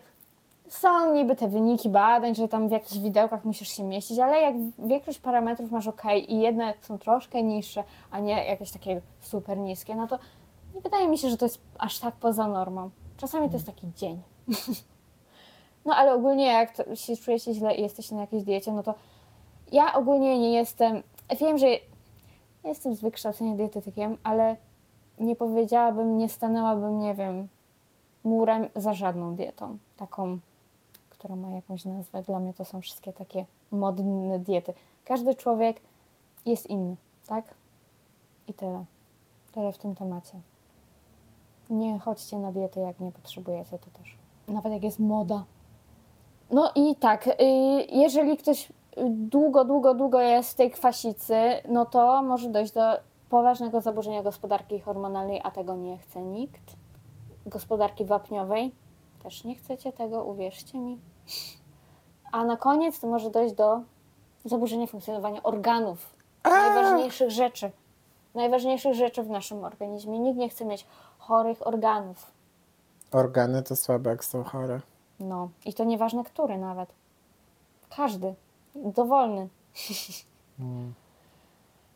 [0.67, 4.55] Są niby te wyniki badań, że tam w jakichś widełkach musisz się mieścić, ale jak
[4.79, 9.95] większość parametrów masz ok i jedne są troszkę niższe, a nie jakieś takie super niskie,
[9.95, 10.19] no to
[10.75, 12.89] nie wydaje mi się, że to jest aż tak poza normą.
[13.17, 14.21] Czasami to jest taki dzień.
[15.85, 18.93] No ale ogólnie jak się czujecie źle i jesteście na jakiejś diecie, no to
[19.71, 21.03] ja ogólnie nie jestem.
[21.39, 21.67] Wiem, że
[22.63, 24.55] jestem z wykształcenia dietetykiem, ale
[25.19, 27.47] nie powiedziałabym, nie stanęłabym, nie wiem,
[28.23, 29.77] murem za żadną dietą.
[29.97, 30.39] Taką,
[31.09, 32.23] która ma jakąś nazwę.
[32.23, 34.73] Dla mnie to są wszystkie takie modne diety.
[35.05, 35.81] Każdy człowiek
[36.45, 36.95] jest inny,
[37.27, 37.53] tak?
[38.47, 38.85] I tyle.
[39.51, 40.39] Tyle w tym temacie.
[41.69, 44.17] Nie chodźcie na dietę, jak nie potrzebujecie, to też.
[44.47, 45.43] Nawet jak jest moda.
[46.51, 47.33] No i tak, y,
[47.91, 48.71] jeżeli ktoś
[49.07, 51.35] długo, długo, długo jest w tej kwasicy,
[51.69, 52.81] no to może dojść do
[53.29, 56.75] poważnego zaburzenia gospodarki hormonalnej, a tego nie chce nikt.
[57.45, 58.71] Gospodarki wapniowej
[59.23, 60.99] też nie chcecie tego, uwierzcie mi.
[62.31, 63.81] A na koniec to może dojść do
[64.45, 67.71] zaburzenia funkcjonowania organów, najważniejszych rzeczy.
[68.35, 70.19] Najważniejszych rzeczy w naszym organizmie.
[70.19, 70.85] Nikt nie chce mieć
[71.17, 72.31] chorych organów.
[73.11, 74.81] Organy to słabe, jak są chore.
[75.19, 76.89] No i to nieważne który nawet.
[77.95, 78.35] Każdy.
[78.75, 79.49] Dowolny.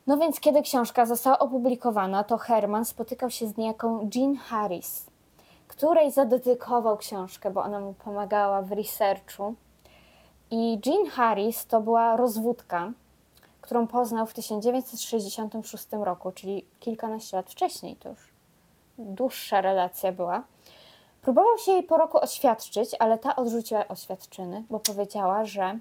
[0.08, 5.06] No więc kiedy książka została opublikowana, to Herman spotykał się z niejaką Jean Harris,
[5.68, 9.56] której zadedykował książkę, bo ona mu pomagała w researchu.
[10.52, 12.92] I Jean Harris to była rozwódka,
[13.62, 18.34] którą poznał w 1966 roku, czyli kilkanaście lat wcześniej, to już
[18.98, 20.44] dłuższa relacja była.
[21.22, 25.80] Próbował się jej po roku oświadczyć, ale ta odrzuciła oświadczyny, bo powiedziała, że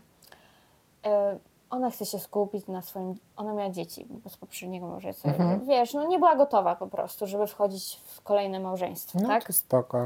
[1.71, 3.15] ona chce się skupić na swoim.
[3.37, 5.31] Ona miała dzieci z poprzedniego małżeństwa.
[5.67, 9.45] Wiesz, no nie była gotowa po prostu, żeby wchodzić w kolejne małżeństwo, No tak?
[9.45, 10.05] to spoko.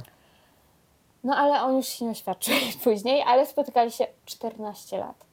[1.25, 5.25] No ale on już się nie oświadczył później, ale spotykali się 14 lat.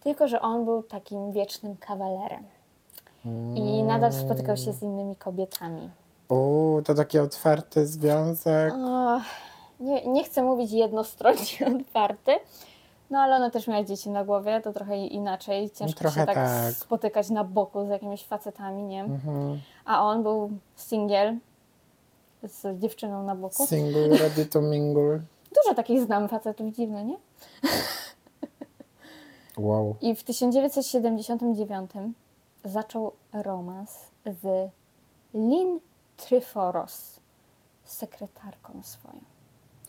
[0.00, 2.44] Tylko, że on był takim wiecznym kawalerem.
[3.54, 5.90] I nadal spotykał się z innymi kobietami.
[6.28, 8.72] Uuu, to taki otwarty związek.
[8.74, 9.20] O,
[9.80, 12.32] nie, nie chcę mówić jednostronnie otwarty,
[13.10, 15.70] no ale ona też miała dzieci na głowie, to trochę inaczej.
[15.70, 16.74] Ciężko trochę się tak, tak.
[16.74, 19.04] spotykać na boku z jakimiś facetami, nie?
[19.04, 19.60] Mhm.
[19.84, 21.36] A on był singiel
[22.42, 23.66] z dziewczyną na boku.
[23.66, 25.20] Single, ready to mingle.
[25.54, 27.16] Dużo takich znam facetów, dziwne, nie?
[29.58, 29.96] Wow.
[30.00, 31.90] I w 1979
[32.64, 34.70] zaczął romans z
[35.34, 35.80] Lynn
[36.16, 37.20] Tryforos,
[37.84, 39.20] sekretarką swoją.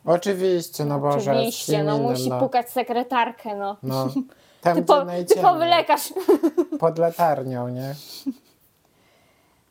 [0.10, 1.32] Oczywiście, no Boże.
[1.32, 2.40] Oczywiście, no innym, musi no.
[2.40, 3.78] pukać sekretarkę, no.
[3.84, 4.08] No.
[4.62, 6.14] Tam, Typo, typowy lekarz.
[6.80, 7.96] Pod latarnią, nie?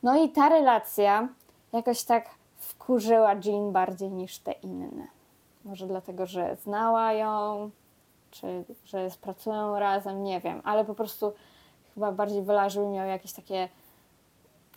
[0.03, 1.27] No i ta relacja
[1.73, 5.07] jakoś tak wkurzyła Jean bardziej niż te inne.
[5.65, 7.69] Może dlatego, że znała ją,
[8.31, 11.33] czy że pracują razem, nie wiem, ale po prostu
[11.93, 13.69] chyba bardziej wylarzył i miał jakieś takie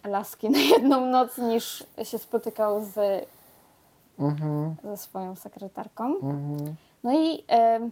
[0.04, 3.24] laski na jedną noc niż się spotykał z,
[4.22, 6.04] Mhm, ze swoją sekretarką.
[6.04, 6.74] mhm.
[7.04, 7.90] No i em,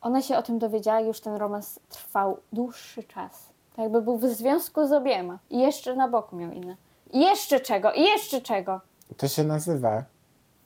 [0.00, 3.48] ona się o tym dowiedziała, już ten romans trwał dłuższy czas.
[3.70, 5.38] Tak jakby był w związku z obiema.
[5.50, 6.76] I jeszcze na boku miał inne.
[7.12, 7.92] I jeszcze czego?
[7.92, 8.80] I jeszcze czego?
[9.16, 10.02] To się nazywa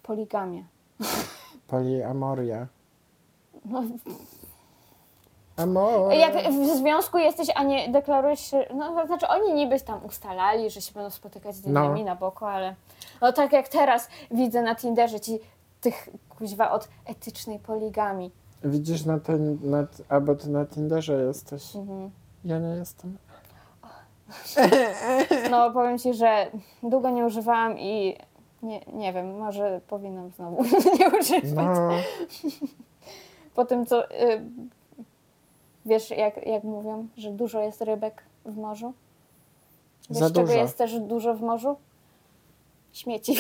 [0.02, 0.62] Poligamia.
[1.66, 2.66] poliamoria.
[3.64, 3.82] No,
[5.58, 6.12] Amor.
[6.12, 10.70] jak w związku jesteś, a nie deklarujesz się, no to znaczy oni niby tam ustalali,
[10.70, 11.84] że się będą spotykać z No.
[11.84, 12.74] innymi na boku, ale
[13.20, 15.38] no tak jak teraz widzę na Tinderze ci
[15.80, 18.30] tych kuźwa od etycznej poligami.
[18.64, 21.76] Widzisz, na ten, na, albo ty na Tinderze jesteś.
[21.76, 22.10] Mhm.
[22.44, 23.16] Ja nie jestem.
[25.50, 26.46] No powiem ci, że
[26.82, 28.16] długo nie używałam i
[28.62, 30.62] nie, nie wiem, może powinnam znowu
[30.98, 31.52] nie używać.
[31.54, 31.90] No,
[33.54, 34.42] Po tym co, y,
[35.88, 38.92] wiesz jak, jak mówią, że dużo jest rybek w morzu?
[40.10, 40.52] Wiesz Za czego dużo.
[40.58, 41.76] jest też dużo w morzu?
[42.92, 43.36] Śmieci.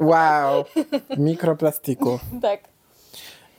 [0.00, 0.64] wow.
[1.18, 2.18] Mikroplastiku.
[2.42, 2.60] tak.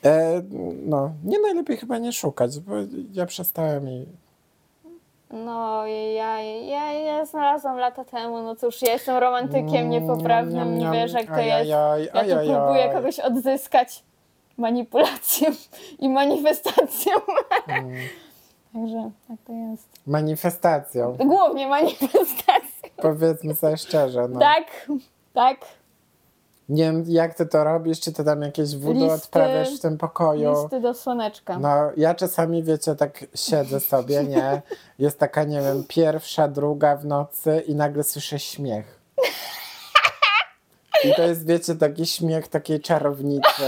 [0.05, 0.41] E,
[0.85, 2.73] no, nie najlepiej chyba nie szukać, bo
[3.13, 4.05] ja przestałem i
[5.31, 10.93] No, ja, ja, ja znalazłam lata temu, no cóż, ja jestem romantykiem niepoprawnym, Mm, niam,
[10.93, 11.69] wiesz jak to jest.
[11.69, 14.03] Ja tu próbuję kogoś odzyskać
[14.59, 15.49] manipulacją
[15.99, 17.13] i manifestacją.
[17.67, 17.93] Mm.
[18.73, 19.87] Także tak to jest.
[20.07, 21.17] Manifestacją.
[21.17, 22.89] Głównie manifestacją.
[22.97, 24.27] Powiedzmy sobie szczerze.
[24.29, 24.39] No.
[24.39, 24.87] Tak,
[25.33, 25.57] tak.
[26.69, 30.51] Nie wiem, jak ty to robisz, czy ty tam jakieś Listy- odprawiasz w tym pokoju.
[30.61, 31.59] Listy do słoneczka.
[31.59, 34.61] No, ja czasami, wiecie, tak siedzę sobie, nie?
[34.99, 38.99] Jest taka, nie wiem, pierwsza, druga w nocy i nagle słyszę śmiech.
[41.03, 43.63] I to jest, wiecie, taki śmiech takiej czarownicy.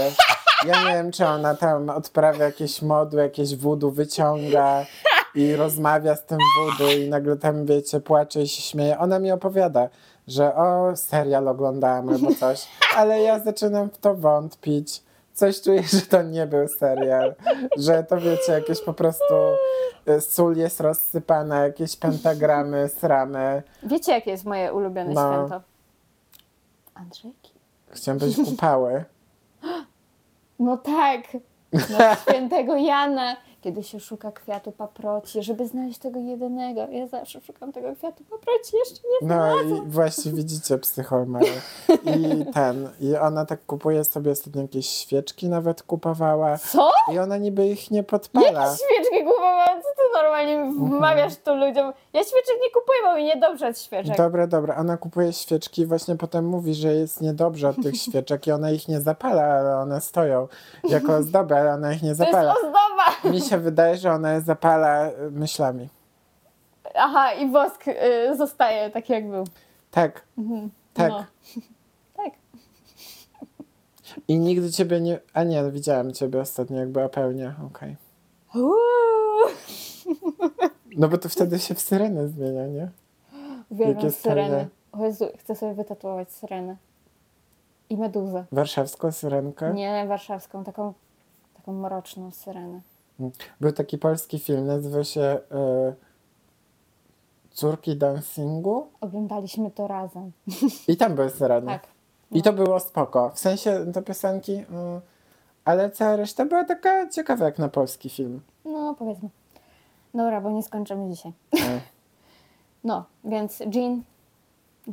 [0.66, 4.86] Ja nie wiem, czy ona tam odprawia jakieś modły, jakieś wudu wyciąga
[5.34, 8.98] i rozmawia z tym wudu i nagle tam, wiecie, płacze i się śmieje.
[8.98, 9.88] Ona mi opowiada,
[10.28, 15.02] że o, serial oglądałam albo coś, ale ja zaczynam w to wątpić.
[15.34, 17.34] Coś czuję, że to nie był serial,
[17.76, 19.34] że to, wiecie, jakieś po prostu
[20.08, 23.62] y, sól jest rozsypana, jakieś pentagramy, sramy.
[23.82, 25.32] Wiecie, jakie jest moje ulubione No.
[25.36, 25.60] święto?
[26.94, 27.52] Andrzejki.
[27.90, 29.04] Chciałam powiedzieć kupały.
[30.62, 31.20] No tak,
[31.72, 36.80] na świętego Jana, kiedy się szuka kwiatu paproci, żeby znaleźć tego jedynego.
[36.90, 41.46] Ja zawsze szukam tego kwiatu paproci, jeszcze nie No i właśnie widzicie psychomały.
[42.04, 46.90] I ten, i ona tak kupuje sobie ostatnio jakieś świeczki nawet kupowała Co?
[47.12, 48.46] i ona niby ich nie podpala.
[48.64, 49.82] Jakieś świeczki kupowałam?
[49.82, 50.88] Co ty normalnie Mhm.
[50.98, 51.92] wmawiasz to ludziom?
[52.12, 54.16] Ja świeczek nie kupuję, bo mi niedobrze od świeczek.
[54.16, 58.46] Dobra, dobra, ona kupuje świeczki i właśnie potem mówi, że jest niedobrze od tych świeczek
[58.46, 60.48] i ona ich nie zapala, ale one stoją
[60.84, 62.54] jako ozdoby, ale ona ich nie to jest zapala.
[62.54, 63.30] ozdoba!
[63.30, 65.88] Mi się wydaje, że ona je zapala y, myślami.
[66.94, 69.44] Aha, i wosk y, zostaje tak jak był.
[69.90, 70.22] Tak,
[70.94, 71.10] tak.
[71.10, 71.24] No.
[72.16, 72.32] Tak.
[74.28, 75.20] I nigdy ciebie nie...
[75.34, 77.96] A nie, widziałam ciebie ostatnio, jak była pełnia, okej.
[78.54, 78.72] Uuu.
[80.96, 82.88] No bo to wtedy się w syrenę zmienia, nie?
[83.70, 84.68] Uwielbiam jest syreny.
[84.92, 86.76] O Jezu, chcę sobie wytatuować syrenę.
[87.90, 88.44] I meduzę.
[88.52, 89.74] Warszawską syrenkę.
[89.74, 90.92] Nie warszawską, taką,
[91.54, 92.80] taką mroczną syrenę.
[93.60, 95.94] Był taki polski film, nazywa się y,
[97.50, 100.32] Córki Dancingu Oglądaliśmy to razem.
[100.88, 101.66] i tam były syreny.
[101.66, 101.86] Tak.
[102.30, 103.30] I to było spoko.
[103.34, 104.64] W sensie te piosenki, y,
[105.64, 108.40] ale cała reszta była taka ciekawa jak na polski film.
[108.64, 109.28] No, powiedzmy.
[110.14, 111.32] Dobra, bo nie skończymy dzisiaj.
[111.54, 111.58] Y,
[112.84, 114.02] No, więc Jean.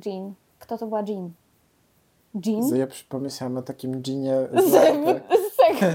[0.05, 0.33] Jean.
[0.59, 1.31] Kto to była Jean?
[2.45, 2.63] Jean?
[2.63, 4.35] z- Ja pomyślałam o takim ginie
[4.67, 4.71] z.
[4.71, 5.85] Z tego.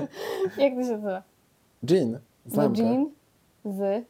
[0.58, 1.22] Jak to się nazywa?
[1.84, 2.82] Gin z No, lampy.
[2.82, 3.10] Jean
[3.64, 4.04] z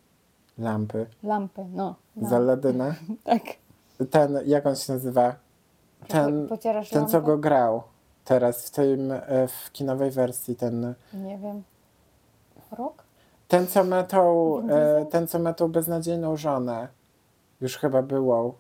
[0.58, 1.06] Lampy.
[1.22, 1.64] lampy.
[1.72, 1.94] No.
[2.16, 2.36] Z no.
[2.36, 2.94] Aladyna.
[3.24, 3.42] Tak.
[4.10, 5.34] Ten, jak on się nazywa?
[6.08, 7.82] Ten, Po- pocierasz ten co go grał
[8.24, 11.62] teraz w tym, e, w kinowej wersji, ten, Nie wiem.
[12.72, 13.02] Rok?
[13.48, 16.88] ten co ma tą, e, ten co ma tą beznadziejną żonę.
[17.60, 18.54] Już chyba było.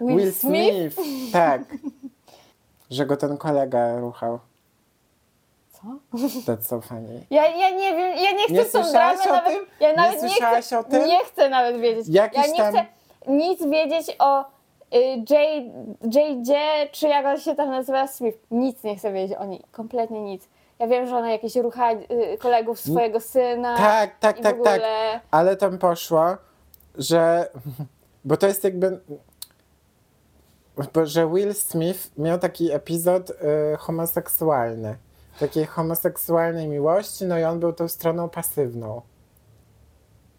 [0.00, 0.96] Will, Smith?
[1.32, 1.62] Tak.
[2.90, 4.38] Że go ten kolega ruchał.
[5.84, 6.18] Co?
[6.52, 7.26] That's so funny.
[7.30, 9.52] Ja, ja nie wiem, ja nie chcę Nie tą słyszałaś dramę o nawet.
[9.54, 9.66] tym?
[9.80, 11.06] Ja Nie nawet nie, słyszałaś chcę, o tym?
[11.06, 12.08] nie chcę nawet wiedzieć.
[12.08, 12.86] Jakiś ja nie tam- chcę
[13.28, 14.44] nic wiedzieć o y,
[15.16, 15.30] J,
[16.14, 16.52] JJ,
[16.92, 18.38] czy jak on się tam nazywa, Smith.
[18.50, 19.62] Nic nie chcę wiedzieć o niej.
[19.72, 20.48] Kompletnie nic.
[20.78, 23.76] Ja wiem, że ona jakieś rucha y, kolegów swojego syna.
[23.76, 24.60] Tak, tak, i tak, tak.
[24.60, 25.20] ogóle...
[25.30, 26.36] Ale tam poszło,
[26.94, 27.48] że.
[28.24, 29.00] Bo to jest jakby.
[30.94, 33.34] Bo, że Will Smith miał taki epizod y,
[33.78, 34.96] homoseksualny.
[35.38, 39.02] Takiej homoseksualnej miłości, no i on był tą stroną pasywną.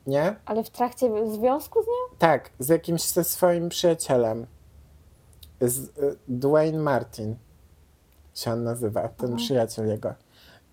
[0.07, 0.35] Nie?
[0.45, 2.17] Ale w trakcie związku z nią?
[2.19, 4.47] Tak, z jakimś ze swoim przyjacielem.
[5.61, 7.35] Z, y, Dwayne Martin
[8.33, 10.13] się on nazywa, ten przyjaciel jego.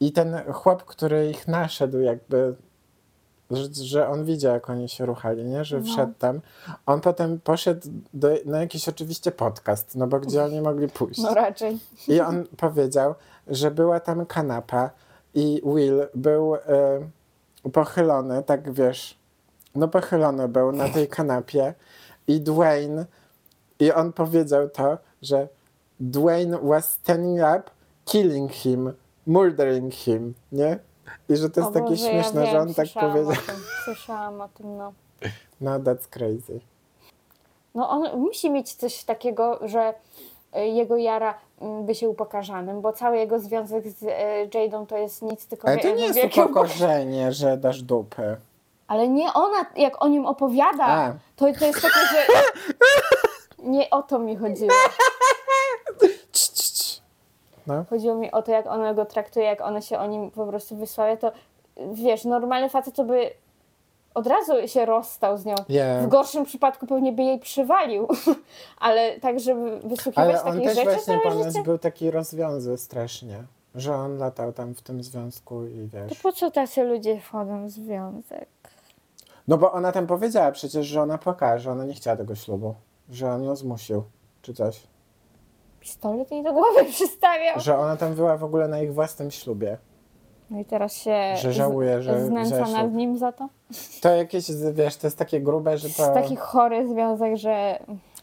[0.01, 2.57] I ten chłop, który ich naszedł, jakby,
[3.57, 5.65] że, że on widział, jak oni się ruchali, nie?
[5.65, 5.85] Że No.
[5.85, 6.41] wszedł tam.
[6.87, 11.21] On potem poszedł do, na jakiś oczywiście podcast, no bo gdzie oni mogli pójść?
[11.21, 11.79] No raczej.
[12.09, 13.15] I on powiedział,
[13.47, 14.91] że była tam kanapa
[15.35, 16.61] i Will był e,
[17.73, 19.19] pochylony, tak wiesz,
[19.75, 21.75] no pochylony był na tej kanapie
[22.27, 23.07] i Dwayne,
[23.81, 25.49] i on powiedział to, że
[26.01, 27.63] Dwayne was standing up,
[28.05, 28.93] killing him,
[29.27, 30.79] murdering him, nie?
[31.29, 33.29] I że to jest O takie Boże, śmieszne, ja że wiem, on tak powiedział.
[33.29, 34.93] O tym, słyszałam o tym, no.
[35.61, 36.61] No, that's crazy.
[37.75, 39.95] No on musi mieć coś takiego, że
[40.57, 44.97] y, jego jara mm, by się upokarzanym, bo cały jego związek z y, Jadą to
[44.97, 48.37] jest nic, tylko Ale to nie jest upokorzenie, że dasz dupy.
[48.89, 51.13] Ale nie ona, jak o nim opowiada, A.
[51.37, 52.27] to, to jest takie, że
[53.71, 54.71] nie o to mi chodziło.
[57.67, 57.85] No.
[57.91, 60.77] Chodziło mi o to, jak ona go traktuje, jak ona się o nim po prostu
[60.77, 61.33] wysławia, to
[61.93, 63.31] wiesz, normalny facet to by
[64.15, 65.55] od razu się rozstał z nią.
[65.69, 66.01] Nie.
[66.03, 68.09] W gorszym przypadku pewnie by jej przywalił,
[68.79, 71.63] ale tak, żeby wysłuchiwać Ale on takich też rzeczy właśnie całe ponoć życie.
[71.63, 73.43] był taki rozwiązły strasznie,
[73.75, 76.21] że on latał tam w tym związku i To wiesz.
[76.21, 78.49] po co tacy ludzie wchodzą w związek?
[79.49, 82.75] No bo ona tam powiedziała przecież, że ona płakała, że ona nie chciała tego ślubu,
[83.11, 84.03] że on ją zmusił,
[84.43, 84.81] czy coś.
[85.87, 87.61] Pistolet jej do głowy przystawiał.
[87.61, 89.79] Że ona tam była w ogóle na ich własnym ślubie.
[90.51, 93.49] No i teraz się Że żałuje, że znęca wzięła nad nim za to.
[94.01, 96.03] To jakieś, wiesz, to jest takie grube, że To to...
[96.03, 97.79] jest taki chory związek, że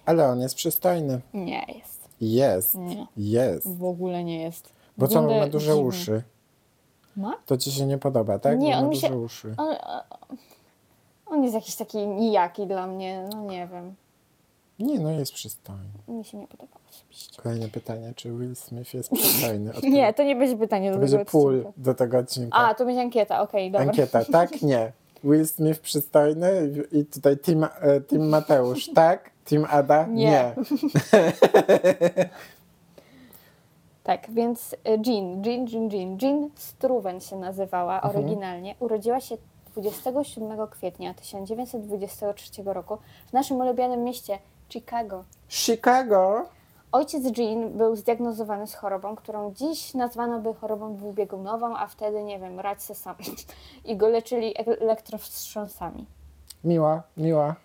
[0.05, 1.19] Ale on jest przystojny.
[1.33, 2.09] nie jest.
[2.21, 2.75] Jest.
[2.75, 3.07] Nie.
[3.17, 3.77] Jest.
[3.77, 4.73] W ogóle nie jest.
[4.97, 5.87] Bo co, on Wygląda ma duże dziwnie.
[5.87, 6.23] uszy.
[7.17, 7.33] Ma?
[7.45, 8.59] To ci się nie podoba, tak?
[8.59, 9.55] Nie, Bo on ma mi się- duże uszy.
[9.57, 9.75] On,
[11.25, 13.95] on jest jakiś taki nijaki dla mnie, no nie wiem.
[14.79, 15.89] Nie, no jest przystojny.
[16.07, 17.41] Mi się nie podoba osobiście.
[17.41, 19.71] Kolejne pytanie, czy Will Smith jest przystojny?
[19.83, 21.73] Nie, to nie będzie pytanie To do będzie tego pól odcinka.
[21.77, 22.57] do tego odcinka.
[22.57, 23.87] A, to będzie ankieta, okej, dobra.
[23.87, 24.61] Ankieta, tak?
[24.71, 24.91] Nie.
[25.23, 29.29] Will Smith przystojny i tutaj Team, e, team Mateusz, tak?
[29.45, 30.05] Team Ada?
[30.07, 30.53] Nie.
[34.03, 38.15] Tak, więc y, Jean, Jean, Jean, Jean, Jean Struwen się nazywała Mhm.
[38.15, 38.75] oryginalnie.
[38.79, 39.37] Urodziła się
[39.71, 44.39] 27 kwietnia 1923 roku w naszym ulubionym mieście
[44.69, 45.23] Chicago.
[45.49, 46.45] Chicago.
[46.91, 52.39] Ojciec Jean był zdiagnozowany z chorobą, którą dziś nazwano by chorobą dwubiegunową, a wtedy, nie
[52.39, 53.15] wiem, radź se sam.
[53.85, 56.05] I go leczyli elektrowstrząsami.
[56.63, 57.55] Miła, miła.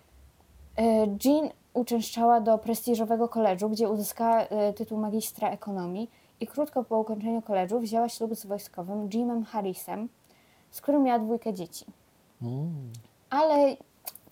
[0.77, 0.83] E,
[1.25, 7.41] Jean uczęszczała do prestiżowego koledżu, gdzie uzyskała e, tytuł magistra ekonomii i krótko po ukończeniu
[7.41, 10.09] koledżu wzięła ślub z wojskowym Jimem Harrisem,
[10.71, 11.85] z którym miała dwójkę dzieci.
[12.41, 12.91] Mm.
[13.29, 13.77] Ale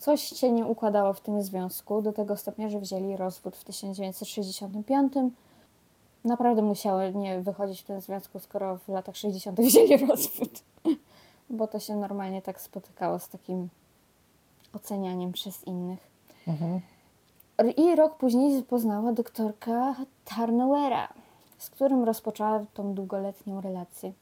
[0.04, 5.14] coś się nie układało w tym związku do tego stopnia, że wzięli rozwód w 1965.
[6.26, 9.62] Naprawdę musiały nie wychodzić w tym związku, skoro w latach 60.
[9.62, 10.64] wzięli rozwód.
[11.50, 13.70] Bo to się normalnie tak spotykało z takim
[14.74, 16.00] ocenianiem przez innych.
[16.48, 16.82] Mhm.
[17.78, 21.08] I rok później poznała doktorka Tarnowera,
[21.58, 24.14] z którym rozpoczęła tą długoletnią relację.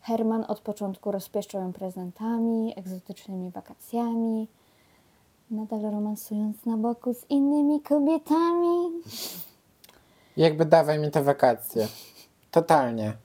[0.00, 4.48] Herman od początku rozpieszczał ją prezentami, egzotycznymi wakacjami,
[5.50, 8.90] nadal romansując na boku z innymi kobietami.
[10.36, 11.88] Jakby dawaj mi te wakacje.
[12.50, 13.16] Totalnie.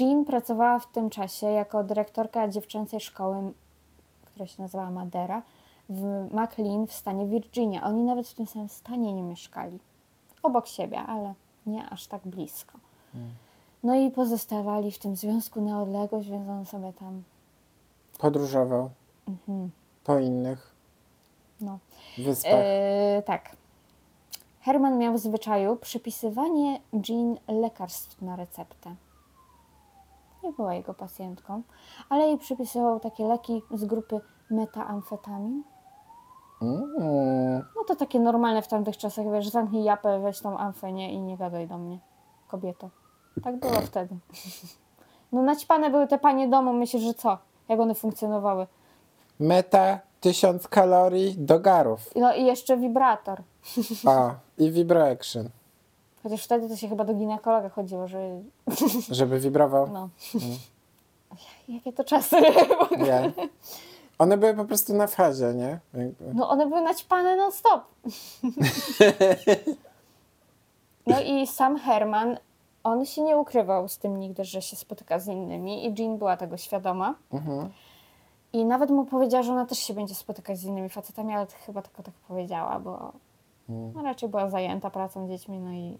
[0.00, 3.52] Jean pracowała w tym czasie jako dyrektorka dziewczęcej szkoły,
[4.24, 5.42] która się nazywała Madera,
[5.88, 7.82] w McLean w stanie Virginia.
[7.82, 9.78] Oni nawet w tym samym stanie nie mieszkali.
[10.42, 11.34] Obok siebie, ale
[11.66, 12.78] nie aż tak blisko.
[13.82, 17.22] No i pozostawali w tym związku na odległość, więc on sobie tam.
[18.18, 18.90] Podróżował
[19.28, 19.70] Mhm,
[20.04, 20.73] po innych
[21.60, 21.78] no.
[22.18, 22.52] wyspach.
[22.54, 23.56] E, tak.
[24.60, 28.94] Herman miał w zwyczaju przypisywanie Jean lekarstw na receptę.
[30.42, 31.62] Nie była jego pacjentką,
[32.08, 35.62] ale jej przypisywał takie leki z grupy metamfetamin.
[36.62, 37.64] Mm.
[37.76, 41.36] No to takie normalne w tamtych czasach, wiesz, zamknij japę, weź tą amfenię i nie
[41.36, 41.98] gadaj do mnie,
[42.48, 42.90] kobieto.
[43.44, 44.16] Tak było wtedy.
[45.32, 47.38] No naćpane były te panie domu, myślisz, że co?
[47.68, 48.66] Jak one funkcjonowały?
[49.40, 52.10] Meta, tysiąc kalorii do garów.
[52.16, 53.42] No i jeszcze wibrator.
[54.06, 55.48] O, i vibro action,
[56.22, 58.18] Chociaż wtedy to się chyba do ginekologa chodziło, że
[59.10, 59.86] żeby wibrował.
[59.92, 60.08] no.
[60.34, 60.56] Mm.
[61.68, 62.36] Jakie to czasy?
[62.98, 63.32] Nie.
[64.18, 65.80] One były po prostu na fazie, nie?
[66.34, 67.82] No one były naćpane non stop.
[71.06, 72.38] No i sam Herman,
[72.84, 76.36] on się nie ukrywał z tym nigdy, że się spotyka z innymi i Jean była
[76.36, 77.14] tego świadoma.
[77.32, 77.70] Mhm.
[78.54, 81.82] I nawet mu powiedziała, że ona też się będzie spotykać z innymi facetami, ale chyba
[81.82, 83.12] tylko tak powiedziała, bo
[83.68, 83.92] Mm.
[83.94, 85.98] no, raczej była zajęta pracą, dziećmi, no i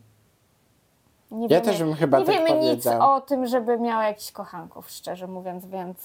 [1.30, 4.32] nie Ja wiemy, też bym chyba nie tak wiemy nic o tym, żeby miała jakichś
[4.32, 5.98] kochanków, szczerze mówiąc, więc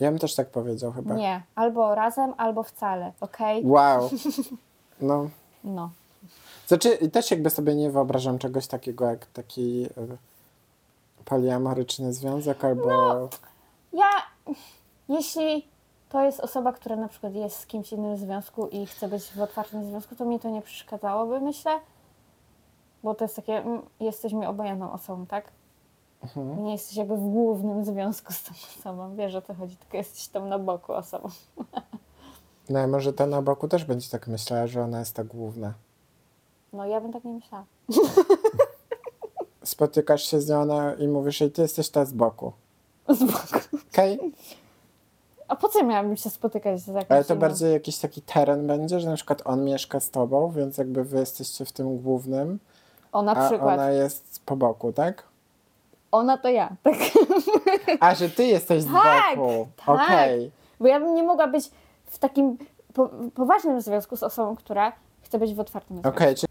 [0.00, 1.14] Ja bym też tak powiedział chyba.
[1.14, 1.42] nie.
[1.54, 3.62] Albo razem, albo wcale, okej?
[3.66, 4.10] Wow.
[5.00, 5.28] No.
[5.64, 5.90] No.
[6.66, 10.16] Znaczy, i też jakby sobie nie wyobrażam czegoś takiego jak taki e,
[11.24, 12.86] poliamoryczny związek albo...
[12.88, 13.28] No.
[13.92, 14.10] Ja,
[15.08, 15.66] jeśli
[16.12, 19.22] to jest osoba, która na przykład jest z kimś innym w związku i chce być
[19.22, 21.80] w otwartym związku, to mi to nie przeszkadzałoby, myślę.
[23.02, 25.44] Bo to jest takie, mm, jesteś mi obojętną osobą, tak?
[26.22, 26.64] Mhm.
[26.64, 29.16] Nie jesteś jakby w głównym związku z tą osobą.
[29.16, 31.28] Wiesz o co chodzi, tylko jesteś tam na boku osobą.
[32.68, 35.74] No a może ta na boku też będzie tak myślała, że ona jest ta główna.
[36.72, 37.64] No ja bym tak nie myślała.
[39.64, 42.52] Spotykasz się z nią ona i mówisz jej, ty jesteś ta z boku.
[43.18, 43.58] Z boku.
[43.92, 44.32] Okej?
[45.52, 47.40] A po co miałabym się spotykać z jakimś Ale to innym?
[47.40, 51.18] bardziej jakiś taki teren będzie, że na przykład on mieszka z tobą, więc jakby wy
[51.18, 52.58] jesteście w tym głównym,
[53.12, 53.74] O, na a przykład.
[53.74, 55.22] ona jest po boku, tak?
[56.12, 56.94] Ona to ja, tak?
[58.00, 59.68] A, że ty jesteś z Tak, boku.
[59.86, 59.88] tak.
[59.88, 60.50] Okej.
[60.80, 61.70] Bo ja bym nie mogła być
[62.06, 62.58] w takim
[62.94, 64.92] po, poważnym związku z osobą, która
[65.22, 66.18] chce być w otwartym związku.
[66.22, 66.46] Okej, czy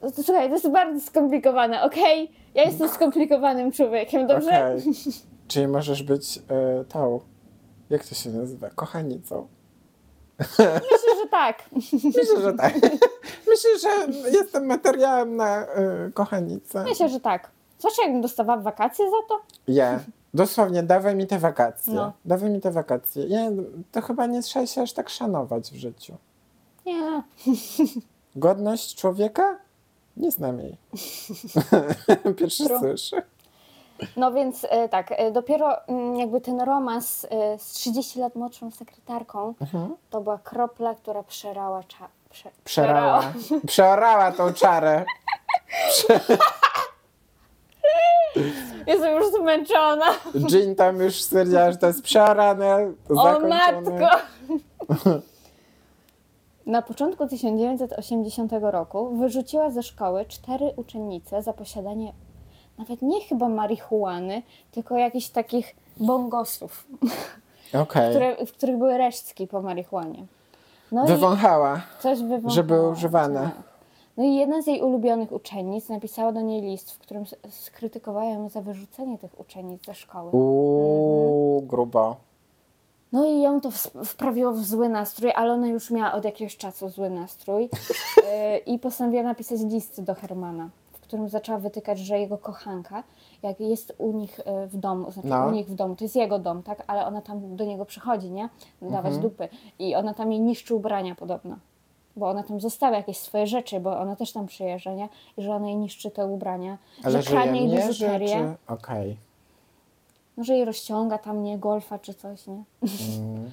[0.00, 2.30] To, słuchaj, to jest bardzo skomplikowane, okej?
[2.54, 4.48] Ja jestem skomplikowanym człowiekiem, dobrze?
[4.48, 4.82] Okej.
[5.48, 6.40] Czyli możesz być y,
[6.88, 7.20] tą,
[7.90, 9.48] jak to się nazywa, kochanicą.
[10.58, 11.64] Myślę, że tak.
[12.04, 12.74] Myślę, że tak.
[13.48, 16.84] Myślę, że jestem materiałem na y, kochanicę.
[16.84, 17.50] Myślę, że tak.
[17.78, 19.40] Zwłaszcza jakbym dostawała wakacje za to.
[19.68, 20.00] Ja.
[20.34, 21.94] Dosłownie, dawaj mi te wakacje.
[21.94, 22.12] No.
[22.24, 23.26] Dawaj mi te wakacje.
[23.26, 23.40] Ja,
[23.92, 26.16] to chyba nie trzeba się aż tak szanować w życiu.
[26.86, 27.22] Nie.
[28.36, 29.58] Godność człowieka?
[30.16, 30.76] Nie znam jej.
[32.38, 33.22] Pierwszy słyszę.
[34.16, 38.70] No więc e, tak, e, dopiero mm, jakby ten romans e, z 30 lat młodszą
[38.70, 39.94] sekretarką Mhm.
[40.10, 42.08] to była kropla, która przerała cza...
[42.30, 42.50] Prze...
[42.64, 43.22] Przerała.
[43.66, 45.04] Przeorała tą czarę.
[48.86, 50.06] Jestem już zmęczona.
[50.50, 53.48] Jean tam już stwierdziła, że to jest przeorane, O zakończone.
[53.48, 54.16] matko!
[56.66, 62.12] Na początku 1980 roku wyrzuciła ze szkoły cztery uczennice za posiadanie
[62.78, 66.86] nawet nie chyba marihuany, tylko jakichś takich bongosów,
[67.82, 68.10] Okej.
[68.10, 70.24] które, w których były resztki po marihuanie.
[70.92, 71.82] No Wywąchała.
[72.00, 72.50] coś wywąchało.
[72.50, 73.40] że były używane.
[73.40, 73.74] Tak.
[74.16, 78.48] No i jedna z jej ulubionych uczennic napisała do niej list, w którym skrytykowała ją
[78.48, 80.30] za wyrzucenie tych uczennic ze szkoły.
[80.30, 82.16] Uuu, grubo.
[83.12, 83.70] No i ją to
[84.04, 88.78] wprawiło w zły nastrój, ale ona już miała od jakiegoś czasu zły nastrój Yy, i
[88.78, 90.68] postanowiła napisać list do Hermana,
[91.14, 93.02] którym zaczęła wytykać, że jego kochanka,
[93.42, 95.46] jak jest u nich yy, w domu, znaczy No.
[95.46, 98.30] u nich w domu, to jest jego dom, tak, ale ona tam do niego przychodzi,
[98.30, 98.48] nie,
[98.82, 99.20] dawać Mhm.
[99.22, 99.48] dupy
[99.78, 101.56] i ona tam jej niszczy ubrania podobno.
[102.16, 105.08] Bo ona tam zostawia jakieś swoje rzeczy, bo ona też tam przyjeżdża, nie?
[105.36, 108.72] I że ona jej niszczy te ubrania, Ale że kradnie jej biżuterię, czy...
[108.74, 109.16] Okej.
[110.36, 112.62] no, że jej rozciąga tam, nie, golfa czy coś, nie?
[113.18, 113.50] Mm.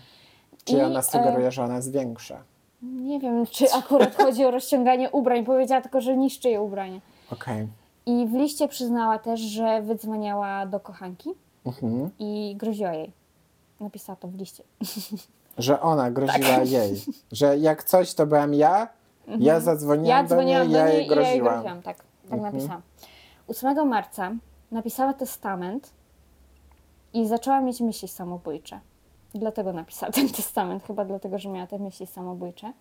[0.66, 2.38] Czyli I, ona sugeruje, że ona jest większa.
[2.82, 5.46] Nie wiem, czy akurat chodzi o rozciąganie ubrań.
[5.46, 7.00] Powiedziała tylko, że niszczy jej ubrania.
[7.32, 7.68] Okej.
[8.06, 11.30] I w liście przyznała też, że wydzwaniała do kochanki
[11.66, 12.10] Mhm.
[12.20, 13.12] i groziła jej.
[13.80, 14.64] Napisała to w liście.
[15.58, 16.70] Że ona groziła Tak.
[16.70, 17.02] jej.
[17.32, 18.88] Że jak coś, to byłam ja.
[19.40, 20.26] Ja zadzwoniłam, Mhm.
[20.26, 21.54] Ja dzwoniłam do niej, ja jej i ja jej groziłam.
[21.54, 21.82] groziłam.
[21.82, 22.54] Tak, tak Mhm.
[22.54, 22.82] napisałam.
[23.48, 24.32] 8 marca
[24.72, 25.90] napisała testament
[27.14, 28.80] i zaczęła mieć myśli samobójcze.
[29.36, 32.74] Dlatego napisała ten testament, chyba dlatego, że miała te myśli samobójcze.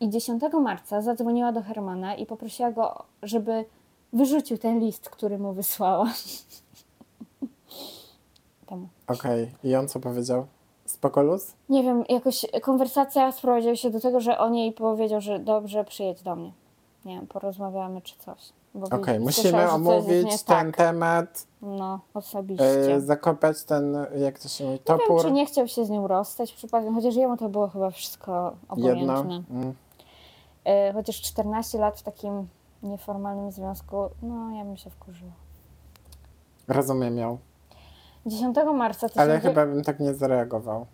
[0.00, 3.64] I 10 marca zadzwoniła do Hermana i poprosiła go, żeby
[4.12, 6.12] wyrzucił ten list, który mu wysłała.
[9.08, 9.50] Okej.
[9.64, 10.46] I on co powiedział?
[10.86, 11.52] Spokolus?
[11.68, 16.22] Nie wiem, jakoś konwersacja sprowadziła się do tego, że on jej powiedział, że dobrze, przyjedź
[16.22, 16.52] do mnie.
[17.04, 18.38] Nie wiem, porozmawiamy czy coś.
[18.90, 20.76] Okej, wi- musimy omówić ten tak.
[20.76, 22.94] temat, No, osobiście.
[22.94, 25.22] e, zakopać ten, jak to się mówi, nie wiem, topór.
[25.22, 28.92] czy nie chciał się z nią rozstać przypadkiem, chociaż jemu to było chyba wszystko Jedno.
[29.18, 29.42] obojętne.
[29.50, 29.74] Mm.
[30.64, 32.48] E, chociaż 14 lat w takim
[32.82, 35.32] nieformalnym związku, no ja bym się wkurzyła.
[36.68, 37.38] Rozumiem ją.
[38.26, 39.08] 10 marca...
[39.08, 40.86] To Ale się chyba bym tak nie zareagował.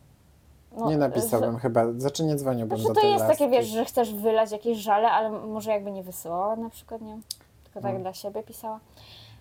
[0.77, 3.39] no, nie napisałbym chyba, znaczy nie dzwoniłbym Znaczy do to tej jest laski.
[3.39, 7.19] takie, wiesz, że chcesz wylać jakieś żale, ale może jakby nie wysyłała na przykład, nie?
[7.65, 8.01] Tylko tak No.
[8.01, 8.81] dla siebie pisała.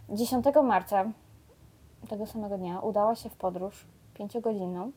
[0.09, 1.05] 10 marca
[2.09, 4.91] tego samego dnia udała się w podróż pięciogodzinną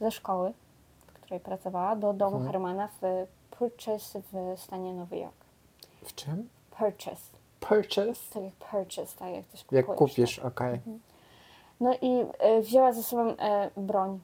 [0.00, 0.52] ze szkoły,
[1.06, 2.52] w której pracowała, do domu Mhm.
[2.52, 3.26] Hermana w
[3.58, 5.44] Purchase w stanie Nowy Jork.
[6.04, 6.48] W czym?
[6.70, 7.32] Purchase.
[7.60, 8.20] Purchase?
[8.34, 9.86] Tak jak purchase, tak jak coś kupujesz.
[9.88, 10.44] Jak kupisz, Tak.
[10.44, 10.80] okej.
[11.80, 14.20] No i e, wzięła ze sobą e, broń.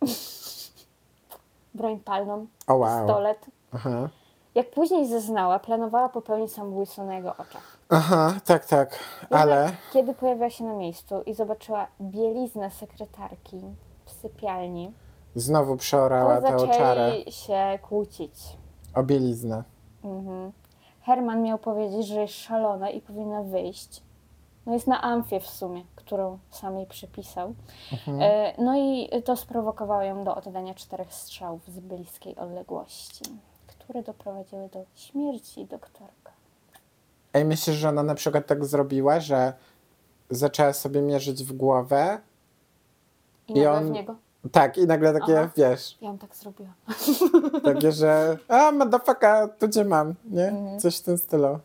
[1.74, 2.98] broń palną, O wow.
[3.00, 3.46] pistolet.
[3.74, 4.08] Aha.
[4.54, 7.78] Jak później zeznała, planowała popełnić samobójstwo na jego oczach.
[7.88, 8.98] Aha, tak, tak.
[9.30, 13.60] Ale Jednak Kiedy pojawiła się na miejscu i zobaczyła bieliznę sekretarki
[14.04, 14.92] w sypialni,
[15.34, 18.32] znowu przeorała tę czarę zaczęli się kłócić.
[18.94, 19.64] o bieliznę.
[20.04, 20.52] Mhm.
[21.02, 24.02] Herman miał powiedzieć, że jest szalona i powinna wyjść.
[24.66, 27.54] No jest na amfie w sumie, którą sam jej przypisał.
[27.92, 28.18] Mhm.
[28.22, 33.24] E, No i to sprowokowało ją do oddania czterech strzałów z bliskiej odległości,
[33.66, 36.32] które doprowadziły do śmierci doktorka.
[37.32, 39.52] Ej, myślisz, że ona na przykład tak zrobiła, że
[40.30, 42.18] zaczęła sobie mierzyć w głowę?
[43.48, 44.16] I, I nagle on- w niego.
[44.52, 45.50] Tak, i nagle takie, Aha.
[45.56, 46.68] wiesz, Ja ją tak zrobiła.
[47.74, 50.48] takie, że a, motherfucker, tu cię mam, nie?
[50.48, 50.80] Mhm.
[50.80, 51.58] Coś w tym stylu.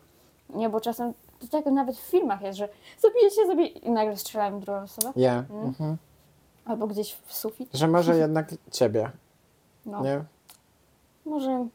[0.54, 2.68] Nie, bo czasem to tak nawet w filmach jest, że
[3.00, 5.12] zabiję się, zabiję i nagle strzelają drugą osobę.
[5.16, 5.44] Ja.
[5.50, 5.96] Mhm.
[6.64, 7.68] Albo gdzieś w sufit.
[7.74, 9.10] Że może jednak ciebie,
[9.86, 10.02] No.
[10.02, 10.24] nie?
[11.26, 11.66] Może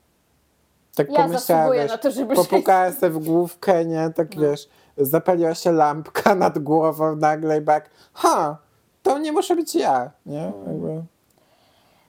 [0.96, 4.10] Tak ja pomyślała, zasługuję wiesz, na to, żeby popukała sobie w główkę, nie?
[4.16, 4.42] Tak No.
[4.42, 8.58] wiesz, zapaliła się lampka nad głową nagle i bak, ha,
[9.06, 10.52] to nie muszę być ja, nie?
[10.68, 11.04] Jakby.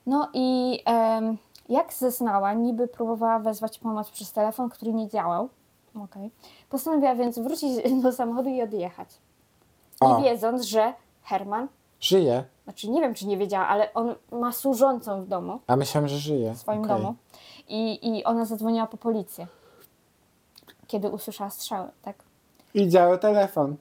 [0.07, 1.37] No i em,
[1.69, 5.49] jak zeznała, niby próbowała wezwać pomoc przez telefon, który nie działał.
[6.05, 6.31] Okej.
[6.71, 7.71] Postanowiła więc wrócić
[8.03, 9.09] do samochodu i odjechać.
[10.01, 10.19] O.
[10.21, 11.69] Nie wiedząc, że Herman,
[12.01, 12.45] Żyje.
[12.65, 16.17] znaczy nie wiem czy nie wiedziała, ale on ma służącą w domu, A myślałam, że
[16.19, 16.55] żyje.
[16.55, 16.97] w swoim Okej.
[16.97, 17.15] domu.
[17.69, 19.47] I, I ona zadzwoniła po policję,
[20.87, 22.17] kiedy usłyszała strzały, tak?
[22.75, 23.77] I działa telefon.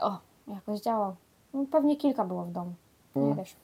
[0.00, 1.14] O, jakoś działał.
[1.56, 2.72] No, pewnie kilka było w domu.
[3.16, 3.36] Nie Mm.
[3.36, 3.56] wiesz.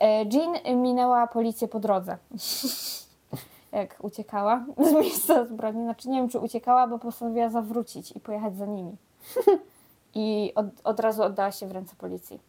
[0.00, 2.16] E, Jean minęła policję po drodze.
[3.72, 5.82] Jak uciekała z miejsca zbrodni.
[5.84, 8.96] Znaczy nie wiem, czy uciekała, bo postanowiła zawrócić i pojechać za nimi.
[10.14, 12.40] I od, od razu oddała się w ręce policji.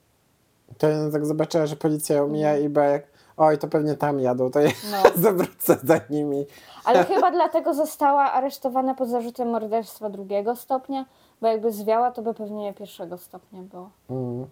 [0.77, 3.03] To ja tak zobaczyła, że policja umija i była jak,
[3.37, 4.97] oj, to pewnie tam jadą, to ja No.
[5.21, 6.45] zawrócę za nimi.
[6.85, 11.05] Ale chyba dlatego została aresztowana pod zarzutem morderstwa drugiego stopnia,
[11.41, 13.89] bo jakby zwiała, to by pewnie pierwszego stopnia było.
[14.09, 14.47] Mm.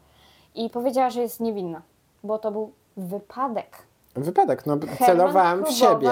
[0.56, 1.82] I powiedziała, że jest niewinna,
[2.24, 3.78] bo to był wypadek.
[4.16, 6.12] Wypadek, no Herman celowałam w siebie.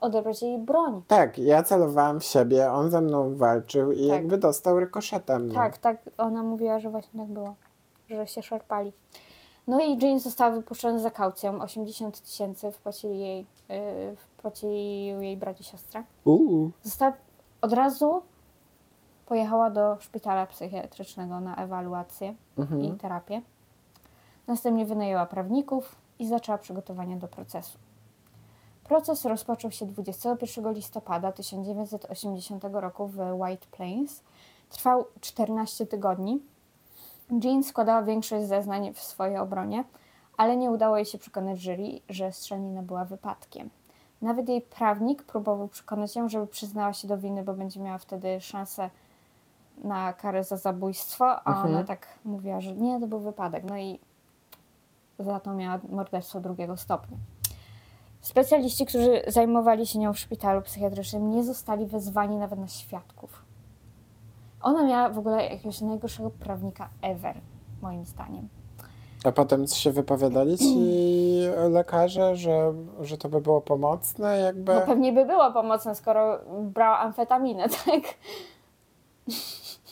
[0.00, 1.02] odebrać jej broń.
[1.08, 4.16] Tak, ja celowałam w siebie, on ze mną walczył i Tak.
[4.16, 5.48] jakby dostał rykoszetem.
[5.48, 5.54] No.
[5.54, 7.54] Tak, tak, ona mówiła, że właśnie tak było,
[8.10, 8.92] że się szarpali.
[9.66, 15.60] No i Jean została wypuszczona za kaucją, 80 tysięcy wpłacili jej, yy, wpłacili jej brat
[15.60, 16.04] i siostra.
[16.24, 16.70] Uuu.
[16.82, 17.12] Została
[17.60, 18.22] od razu
[19.26, 22.82] pojechała do szpitala psychiatrycznego na ewaluację Mhm.
[22.84, 23.42] i terapię.
[24.46, 27.78] Następnie wynajęła prawników i zaczęła przygotowania do procesu.
[28.84, 34.22] Proces rozpoczął się 21 listopada 1980 roku w White Plains.
[34.68, 36.42] Trwał 14 tygodni.
[37.44, 39.84] Jean składała większość zeznań w swojej obronie,
[40.36, 43.70] ale nie udało jej się przekonać jury, że strzelanina była wypadkiem.
[44.22, 48.40] Nawet jej prawnik próbował przekonać ją, żeby przyznała się do winy, bo będzie miała wtedy
[48.40, 48.90] szansę
[49.84, 51.74] na karę za zabójstwo, a Mhm.
[51.74, 53.64] ona tak mówiła, że nie, to był wypadek.
[53.64, 54.00] No i
[55.22, 57.16] za to miała morderstwo drugiego stopnia.
[58.20, 63.42] Specjaliści, którzy zajmowali się nią w szpitalu psychiatrycznym, nie zostali wezwani nawet na świadków.
[64.60, 67.36] Ona miała w ogóle jakiegoś najgorszego prawnika ever,
[67.82, 68.48] moim zdaniem.
[69.24, 70.76] A potem się wypowiadali ci
[71.70, 74.74] lekarze, że, że to by było pomocne, jakby.
[74.74, 78.02] No pewnie by było pomocne, skoro brała amfetaminę, tak?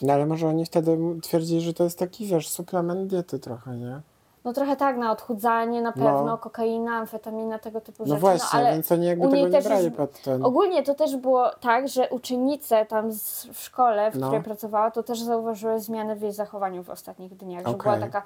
[0.01, 4.01] No ale może oni wtedy twierdzili, że to jest taki, wiesz, suplement diety trochę, nie?
[4.45, 6.05] No trochę tak, na odchudzanie na No.
[6.05, 8.19] pewno, kokaina, amfetamina, tego typu No rzeczy.
[8.21, 10.45] właśnie, ale więc oni jakby tego nie brali jest- pod ten.
[10.45, 14.27] Ogólnie to też było tak, że uczennice tam z, w szkole, w No.
[14.27, 18.23] której pracowała, to też zauważyły zmiany w jej zachowaniu w ostatnich dniach, że była taka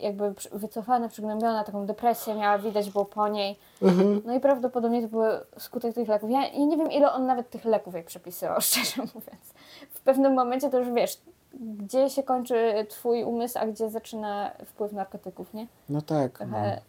[0.00, 3.58] jakby wycofana, przygnębiona, taką depresję miała, widać było po niej.
[3.82, 4.22] Mhm.
[4.24, 5.22] No i prawdopodobnie to był
[5.58, 6.30] skutek tych leków.
[6.30, 9.54] Ja, ja nie wiem, ile on nawet tych leków jej przepisywał, szczerze mówiąc.
[9.90, 11.18] W pewnym momencie to już wiesz,
[11.54, 15.66] gdzie się kończy twój umysł, a gdzie zaczyna wpływ narkotyków, nie?
[15.88, 16.40] No tak.
[16.40, 16.46] No.
[16.46, 16.80] Trochę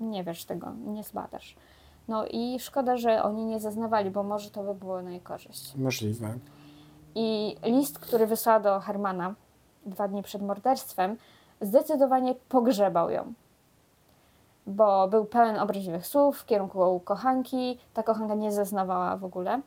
[0.00, 1.56] nie wiesz tego, nie zbadasz.
[2.08, 5.76] No i szkoda, że oni nie zeznawali, bo może to by było na jej korzyść.
[5.76, 6.38] Możliwe.
[7.14, 9.34] I list, który wysłała do Hermana
[9.86, 11.16] dwa dni przed morderstwem,
[11.60, 13.32] zdecydowanie pogrzebał ją.
[14.66, 17.78] Bo był pełen obraźliwych słów w kierunku kochanki.
[17.94, 19.60] Ta kochanka nie zeznawała w ogóle.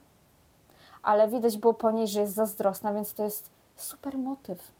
[1.03, 4.71] Ale widać było po niej, że jest zazdrosna, więc to jest super motyw.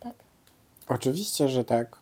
[0.00, 0.14] Tak?
[0.88, 1.96] Oczywiście, że tak.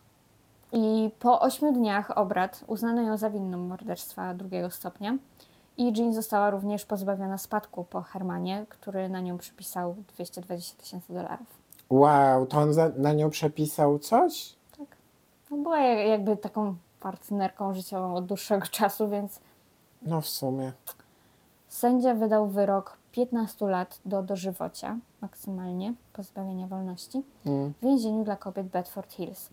[0.72, 5.16] I po ośmiu dniach obrad uznano ją za winną morderstwa drugiego stopnia.
[5.76, 11.46] I Jean została również pozbawiona spadku po Hermanie, który na nią przypisał 220 tysięcy dolarów.
[11.90, 14.54] Wow, to on za, na nią przepisał coś?
[14.78, 14.86] Tak.
[15.50, 19.40] No była jak- jakby taką partnerką życiową od dłuższego czasu, więc
[20.02, 20.72] No w sumie.
[21.68, 27.72] sędzia wydał wyrok 15 lat do dożywocia maksymalnie pozbawienia wolności Mm.
[27.80, 29.50] w więzieniu dla kobiet Bedford Hills.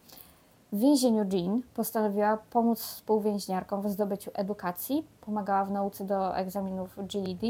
[0.72, 5.06] W więzieniu Jean postanowiła pomóc współwięźniarkom w zdobyciu edukacji.
[5.22, 7.42] Pomagała w nauce do egzaminów GED,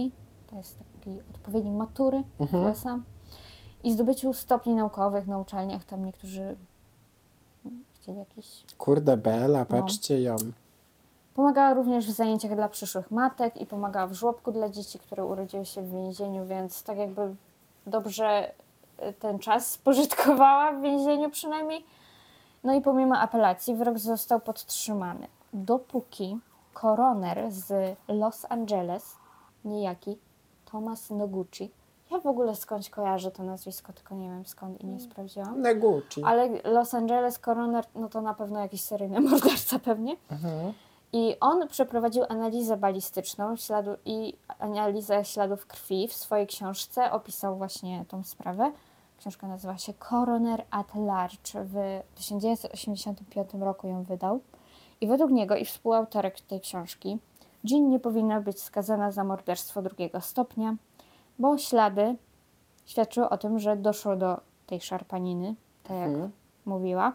[0.47, 2.23] to jest taki odpowiednik matury
[2.71, 2.99] USA,
[3.83, 5.85] i zdobyciu stopni naukowych na uczelniach.
[5.85, 6.55] Tam niektórzy
[7.93, 9.23] chcieli jakiś Kurde No.
[9.23, 10.35] Bela, patrzcie ją.
[11.37, 15.65] Pomagała również w zajęciach dla przyszłych matek i pomagała w żłobku dla dzieci, które urodziły
[15.65, 17.35] się w więzieniu, więc tak jakby
[17.87, 18.51] dobrze
[19.09, 21.85] y, ten czas spożytkowała w więzieniu przynajmniej.
[22.63, 26.39] No i pomimo apelacji wyrok został podtrzymany, dopóki
[26.73, 29.15] koroner z Los Angeles,
[29.65, 30.17] niejaki
[30.65, 31.71] Thomas Noguchi,
[32.11, 35.61] ja w ogóle skądś kojarzę to nazwisko, tylko nie wiem skąd i nie sprawdziłam.
[35.61, 36.23] Neguci.
[36.23, 40.15] Ale Los Angeles Coroner, no to na pewno jakiś seryjny morderca pewnie.
[40.31, 40.73] Mhm.
[41.13, 47.11] I on przeprowadził analizę balistyczną śladu, i analizę śladów krwi w swojej książce.
[47.11, 48.71] Opisał właśnie tą sprawę.
[49.19, 51.63] Książka nazywa się Coroner at Large.
[51.65, 54.39] W 1985 roku ją wydał.
[55.01, 57.17] I według niego i współautorek tej książki,
[57.63, 60.75] Jean nie powinna być skazana za morderstwo drugiego stopnia,
[61.39, 62.15] bo ślady
[62.85, 66.31] świadczyły o tym, że doszło do tej szarpaniny, tak jak Mhm.
[66.65, 67.13] mówiła.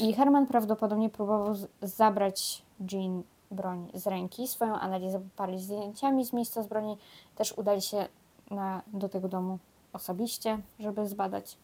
[0.00, 2.62] I Herman prawdopodobnie próbował zabrać
[2.92, 4.48] Jean broń z ręki.
[4.48, 6.98] Swoją analizę poparli zdjęciami z miejsca zbrodni.
[7.34, 8.08] Też udali się
[8.50, 9.58] na, do tego domu
[9.92, 11.58] osobiście, żeby zbadać.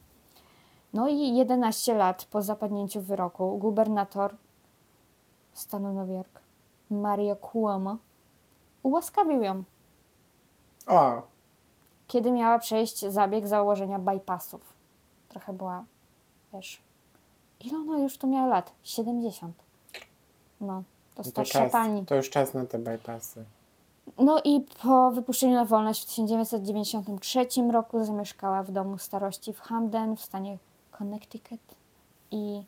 [0.93, 4.35] No i 11 lat po zapadnięciu wyroku gubernator
[5.53, 6.41] stanu Nowy Jork,
[6.91, 7.97] Mario Cuomo,
[8.83, 9.65] ułaskawił ją,
[10.87, 11.23] O,
[12.07, 14.73] kiedy miała przejść zabieg założenia bypassów.
[15.29, 15.85] Trochę była,
[16.53, 16.83] wiesz,
[17.65, 18.73] ile ona już tu miała lat?
[18.83, 19.55] 70.
[20.61, 20.83] No,
[21.15, 22.07] to to, starsza czas, pani.
[22.07, 23.45] to już czas na te bypassy.
[24.19, 30.17] No i po wypuszczeniu na wolność w 1993 roku zamieszkała w domu starości w Hamden
[30.17, 30.59] w stanie
[30.91, 31.61] Connecticut
[32.31, 32.63] i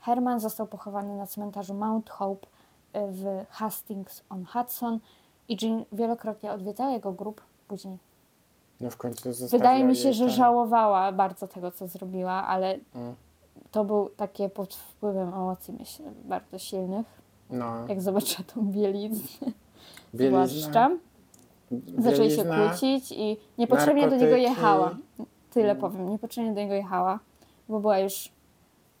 [0.00, 2.48] Herman został pochowany na cmentarzu Mount Hope y,
[2.94, 5.00] w Hastings on Hudson
[5.48, 7.98] i Jean wielokrotnie odwiedzała jego grób później.
[8.80, 12.78] No w końcu zostawiła Wydaje mi się, jej że żałowała bardzo tego, co zrobiła, ale
[12.94, 13.14] Mm.
[13.76, 17.06] To był takie pod wpływem emocji, myślę, bardzo silnych,
[17.50, 19.46] No, jak zobaczyła tą bieliznę.
[20.14, 20.90] bielizna, Zwłaszcza.
[21.98, 24.42] zaczęli się kłócić i niepotrzebnie do niego narkotyki.
[24.42, 24.96] jechała.
[25.50, 25.80] Tyle Mm.
[25.80, 27.18] powiem, niepotrzebnie do niego jechała,
[27.68, 28.32] bo była już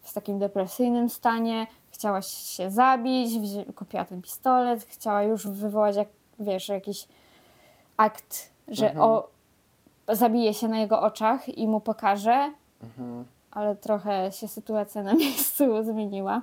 [0.02, 3.30] w takim depresyjnym stanie, chciała się zabić,
[3.76, 6.08] kupiła ten pistolet, chciała już wywołać, jak,
[6.40, 7.08] wiesz, jakiś
[7.96, 9.10] akt, że Mhm.
[9.10, 9.28] o,
[10.08, 12.52] zabije się na jego oczach i mu pokaże,
[12.82, 13.24] Mhm.
[13.56, 16.42] Ale trochę się sytuacja na miejscu zmieniła.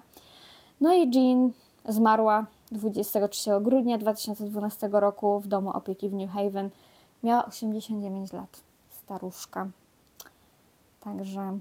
[0.82, 1.51] No i Jean
[1.88, 6.70] zmarła 23 grudnia 2012 roku w domu opieki w New Haven.
[7.24, 9.68] Miała 89 lat, staruszka.
[11.01, 11.57] Także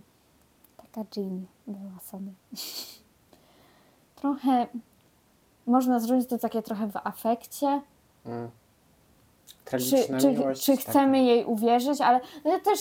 [0.76, 2.32] taka Jean była sobie.
[4.16, 4.66] Trochę
[5.66, 7.80] można zrobić to takie trochę w afekcie,
[8.26, 8.50] Mm.
[9.48, 10.64] czy, Tragiczna czy, miłość.
[10.64, 12.80] czy chcemy jej uwierzyć, ale no też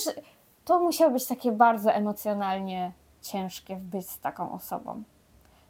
[0.64, 5.02] to musiało być takie bardzo emocjonalnie ciężkie być z taką osobą.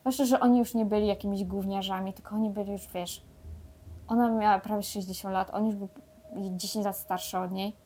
[0.00, 3.22] Zwłaszcza, że oni już nie byli jakimiś gówniarzami, tylko oni byli już, wiesz,
[4.08, 5.88] ona miała prawie 60 lat, on już był
[6.36, 7.76] 10 lat starszy od niej.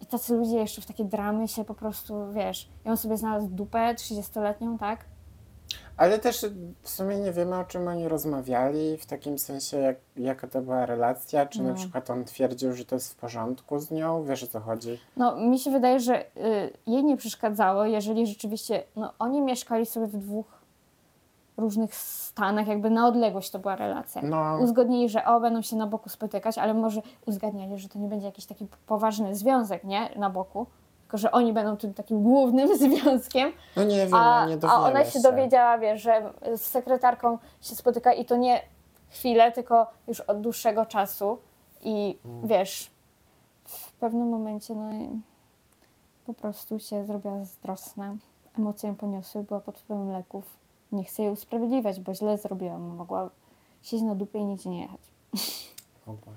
[0.00, 3.48] I tacy ludzie jeszcze w takie dramy się po prostu, wiesz, i on sobie znalazł
[3.48, 5.04] dupę 30-letnią, tak?
[5.96, 6.46] Ale też
[6.82, 10.86] w sumie nie wiemy, o czym oni rozmawiali, w takim sensie, jak, jaka to była
[10.86, 11.74] relacja, czy na No.
[11.74, 14.98] przykład on twierdził, że to jest w porządku z nią, wiesz o co chodzi.
[15.16, 16.26] No, mi się wydaje, że y,
[16.86, 20.46] jej nie przeszkadzało, jeżeli rzeczywiście, no, oni mieszkali sobie w dwóch
[21.56, 24.22] różnych stanach, jakby na odległość to była relacja.
[24.22, 28.08] No, Uzgodnili, że o, będą się na boku spotykać, ale może uzgadniali, że to nie
[28.08, 30.66] będzie jakiś taki poważny związek, nie, na boku,
[31.14, 34.80] tylko że oni będą tym takim głównym związkiem, no nie wiem, a, no nie a
[34.80, 38.62] ona się dowiedziała, wiesz, że z sekretarką się spotyka i to nie
[39.10, 41.38] chwilę, tylko już od dłuższego czasu
[41.82, 42.46] i Mm.
[42.48, 42.90] wiesz,
[43.64, 44.90] w pewnym momencie no
[46.26, 48.16] po prostu się zrobiła zazdrosna,
[48.58, 50.44] emocje ją poniosły, była pod wpływem leków.
[50.92, 53.30] Nie chcę jej usprawiedliwiać, bo źle zrobiłam, mogła
[53.82, 55.00] siedzieć na dupie i nigdzie nie jechać
[56.06, 56.32] Mogła.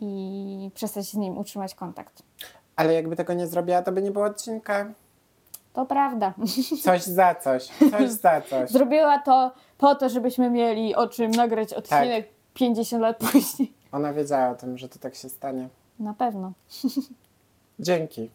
[0.00, 2.22] i przestać z nim utrzymać kontakt.
[2.80, 4.86] Ale jakby tego nie zrobiła, to by nie było odcinka.
[5.72, 6.34] To prawda.
[6.84, 8.70] Coś za coś, coś za coś.
[8.70, 13.72] Zrobiła to po to, żebyśmy mieli o czym nagrać odcinek 50 lat później.
[13.92, 15.68] Ona wiedziała o tym, że to tak się stanie.
[15.98, 16.52] Na pewno.
[17.78, 18.30] Dzięki.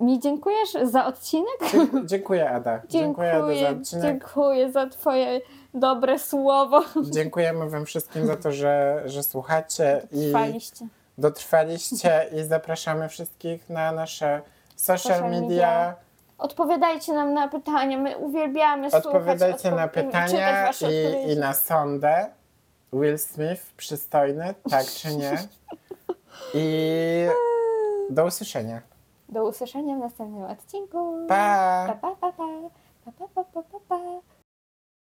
[0.00, 1.58] Mi dziękujesz za odcinek?
[1.72, 2.82] Dzie- dziękuję Ada.
[2.88, 4.04] Dziękuję Ada za Dziękuję, odcinek.
[4.04, 5.40] dziękuję za twoje
[5.74, 6.82] dobre słowo.
[7.10, 10.86] Dziękujemy wam wszystkim za to, że, że słuchacie i Trwaliście.
[11.20, 14.42] Dotrwaliście i zapraszamy wszystkich na nasze
[14.76, 15.40] social Social media.
[15.40, 15.94] media.
[16.38, 19.06] Odpowiadajcie nam na pytania, my uwielbiamy słuchać.
[19.06, 22.30] Odpowiadajcie na pytania i, i na sondę.
[22.92, 25.38] Will Smith przystojny, tak czy nie?
[26.54, 27.26] I
[28.10, 28.80] do usłyszenia.
[29.28, 31.26] Do usłyszenia w następnym odcinku.
[31.28, 31.96] Pa!
[32.00, 32.36] pa, pa.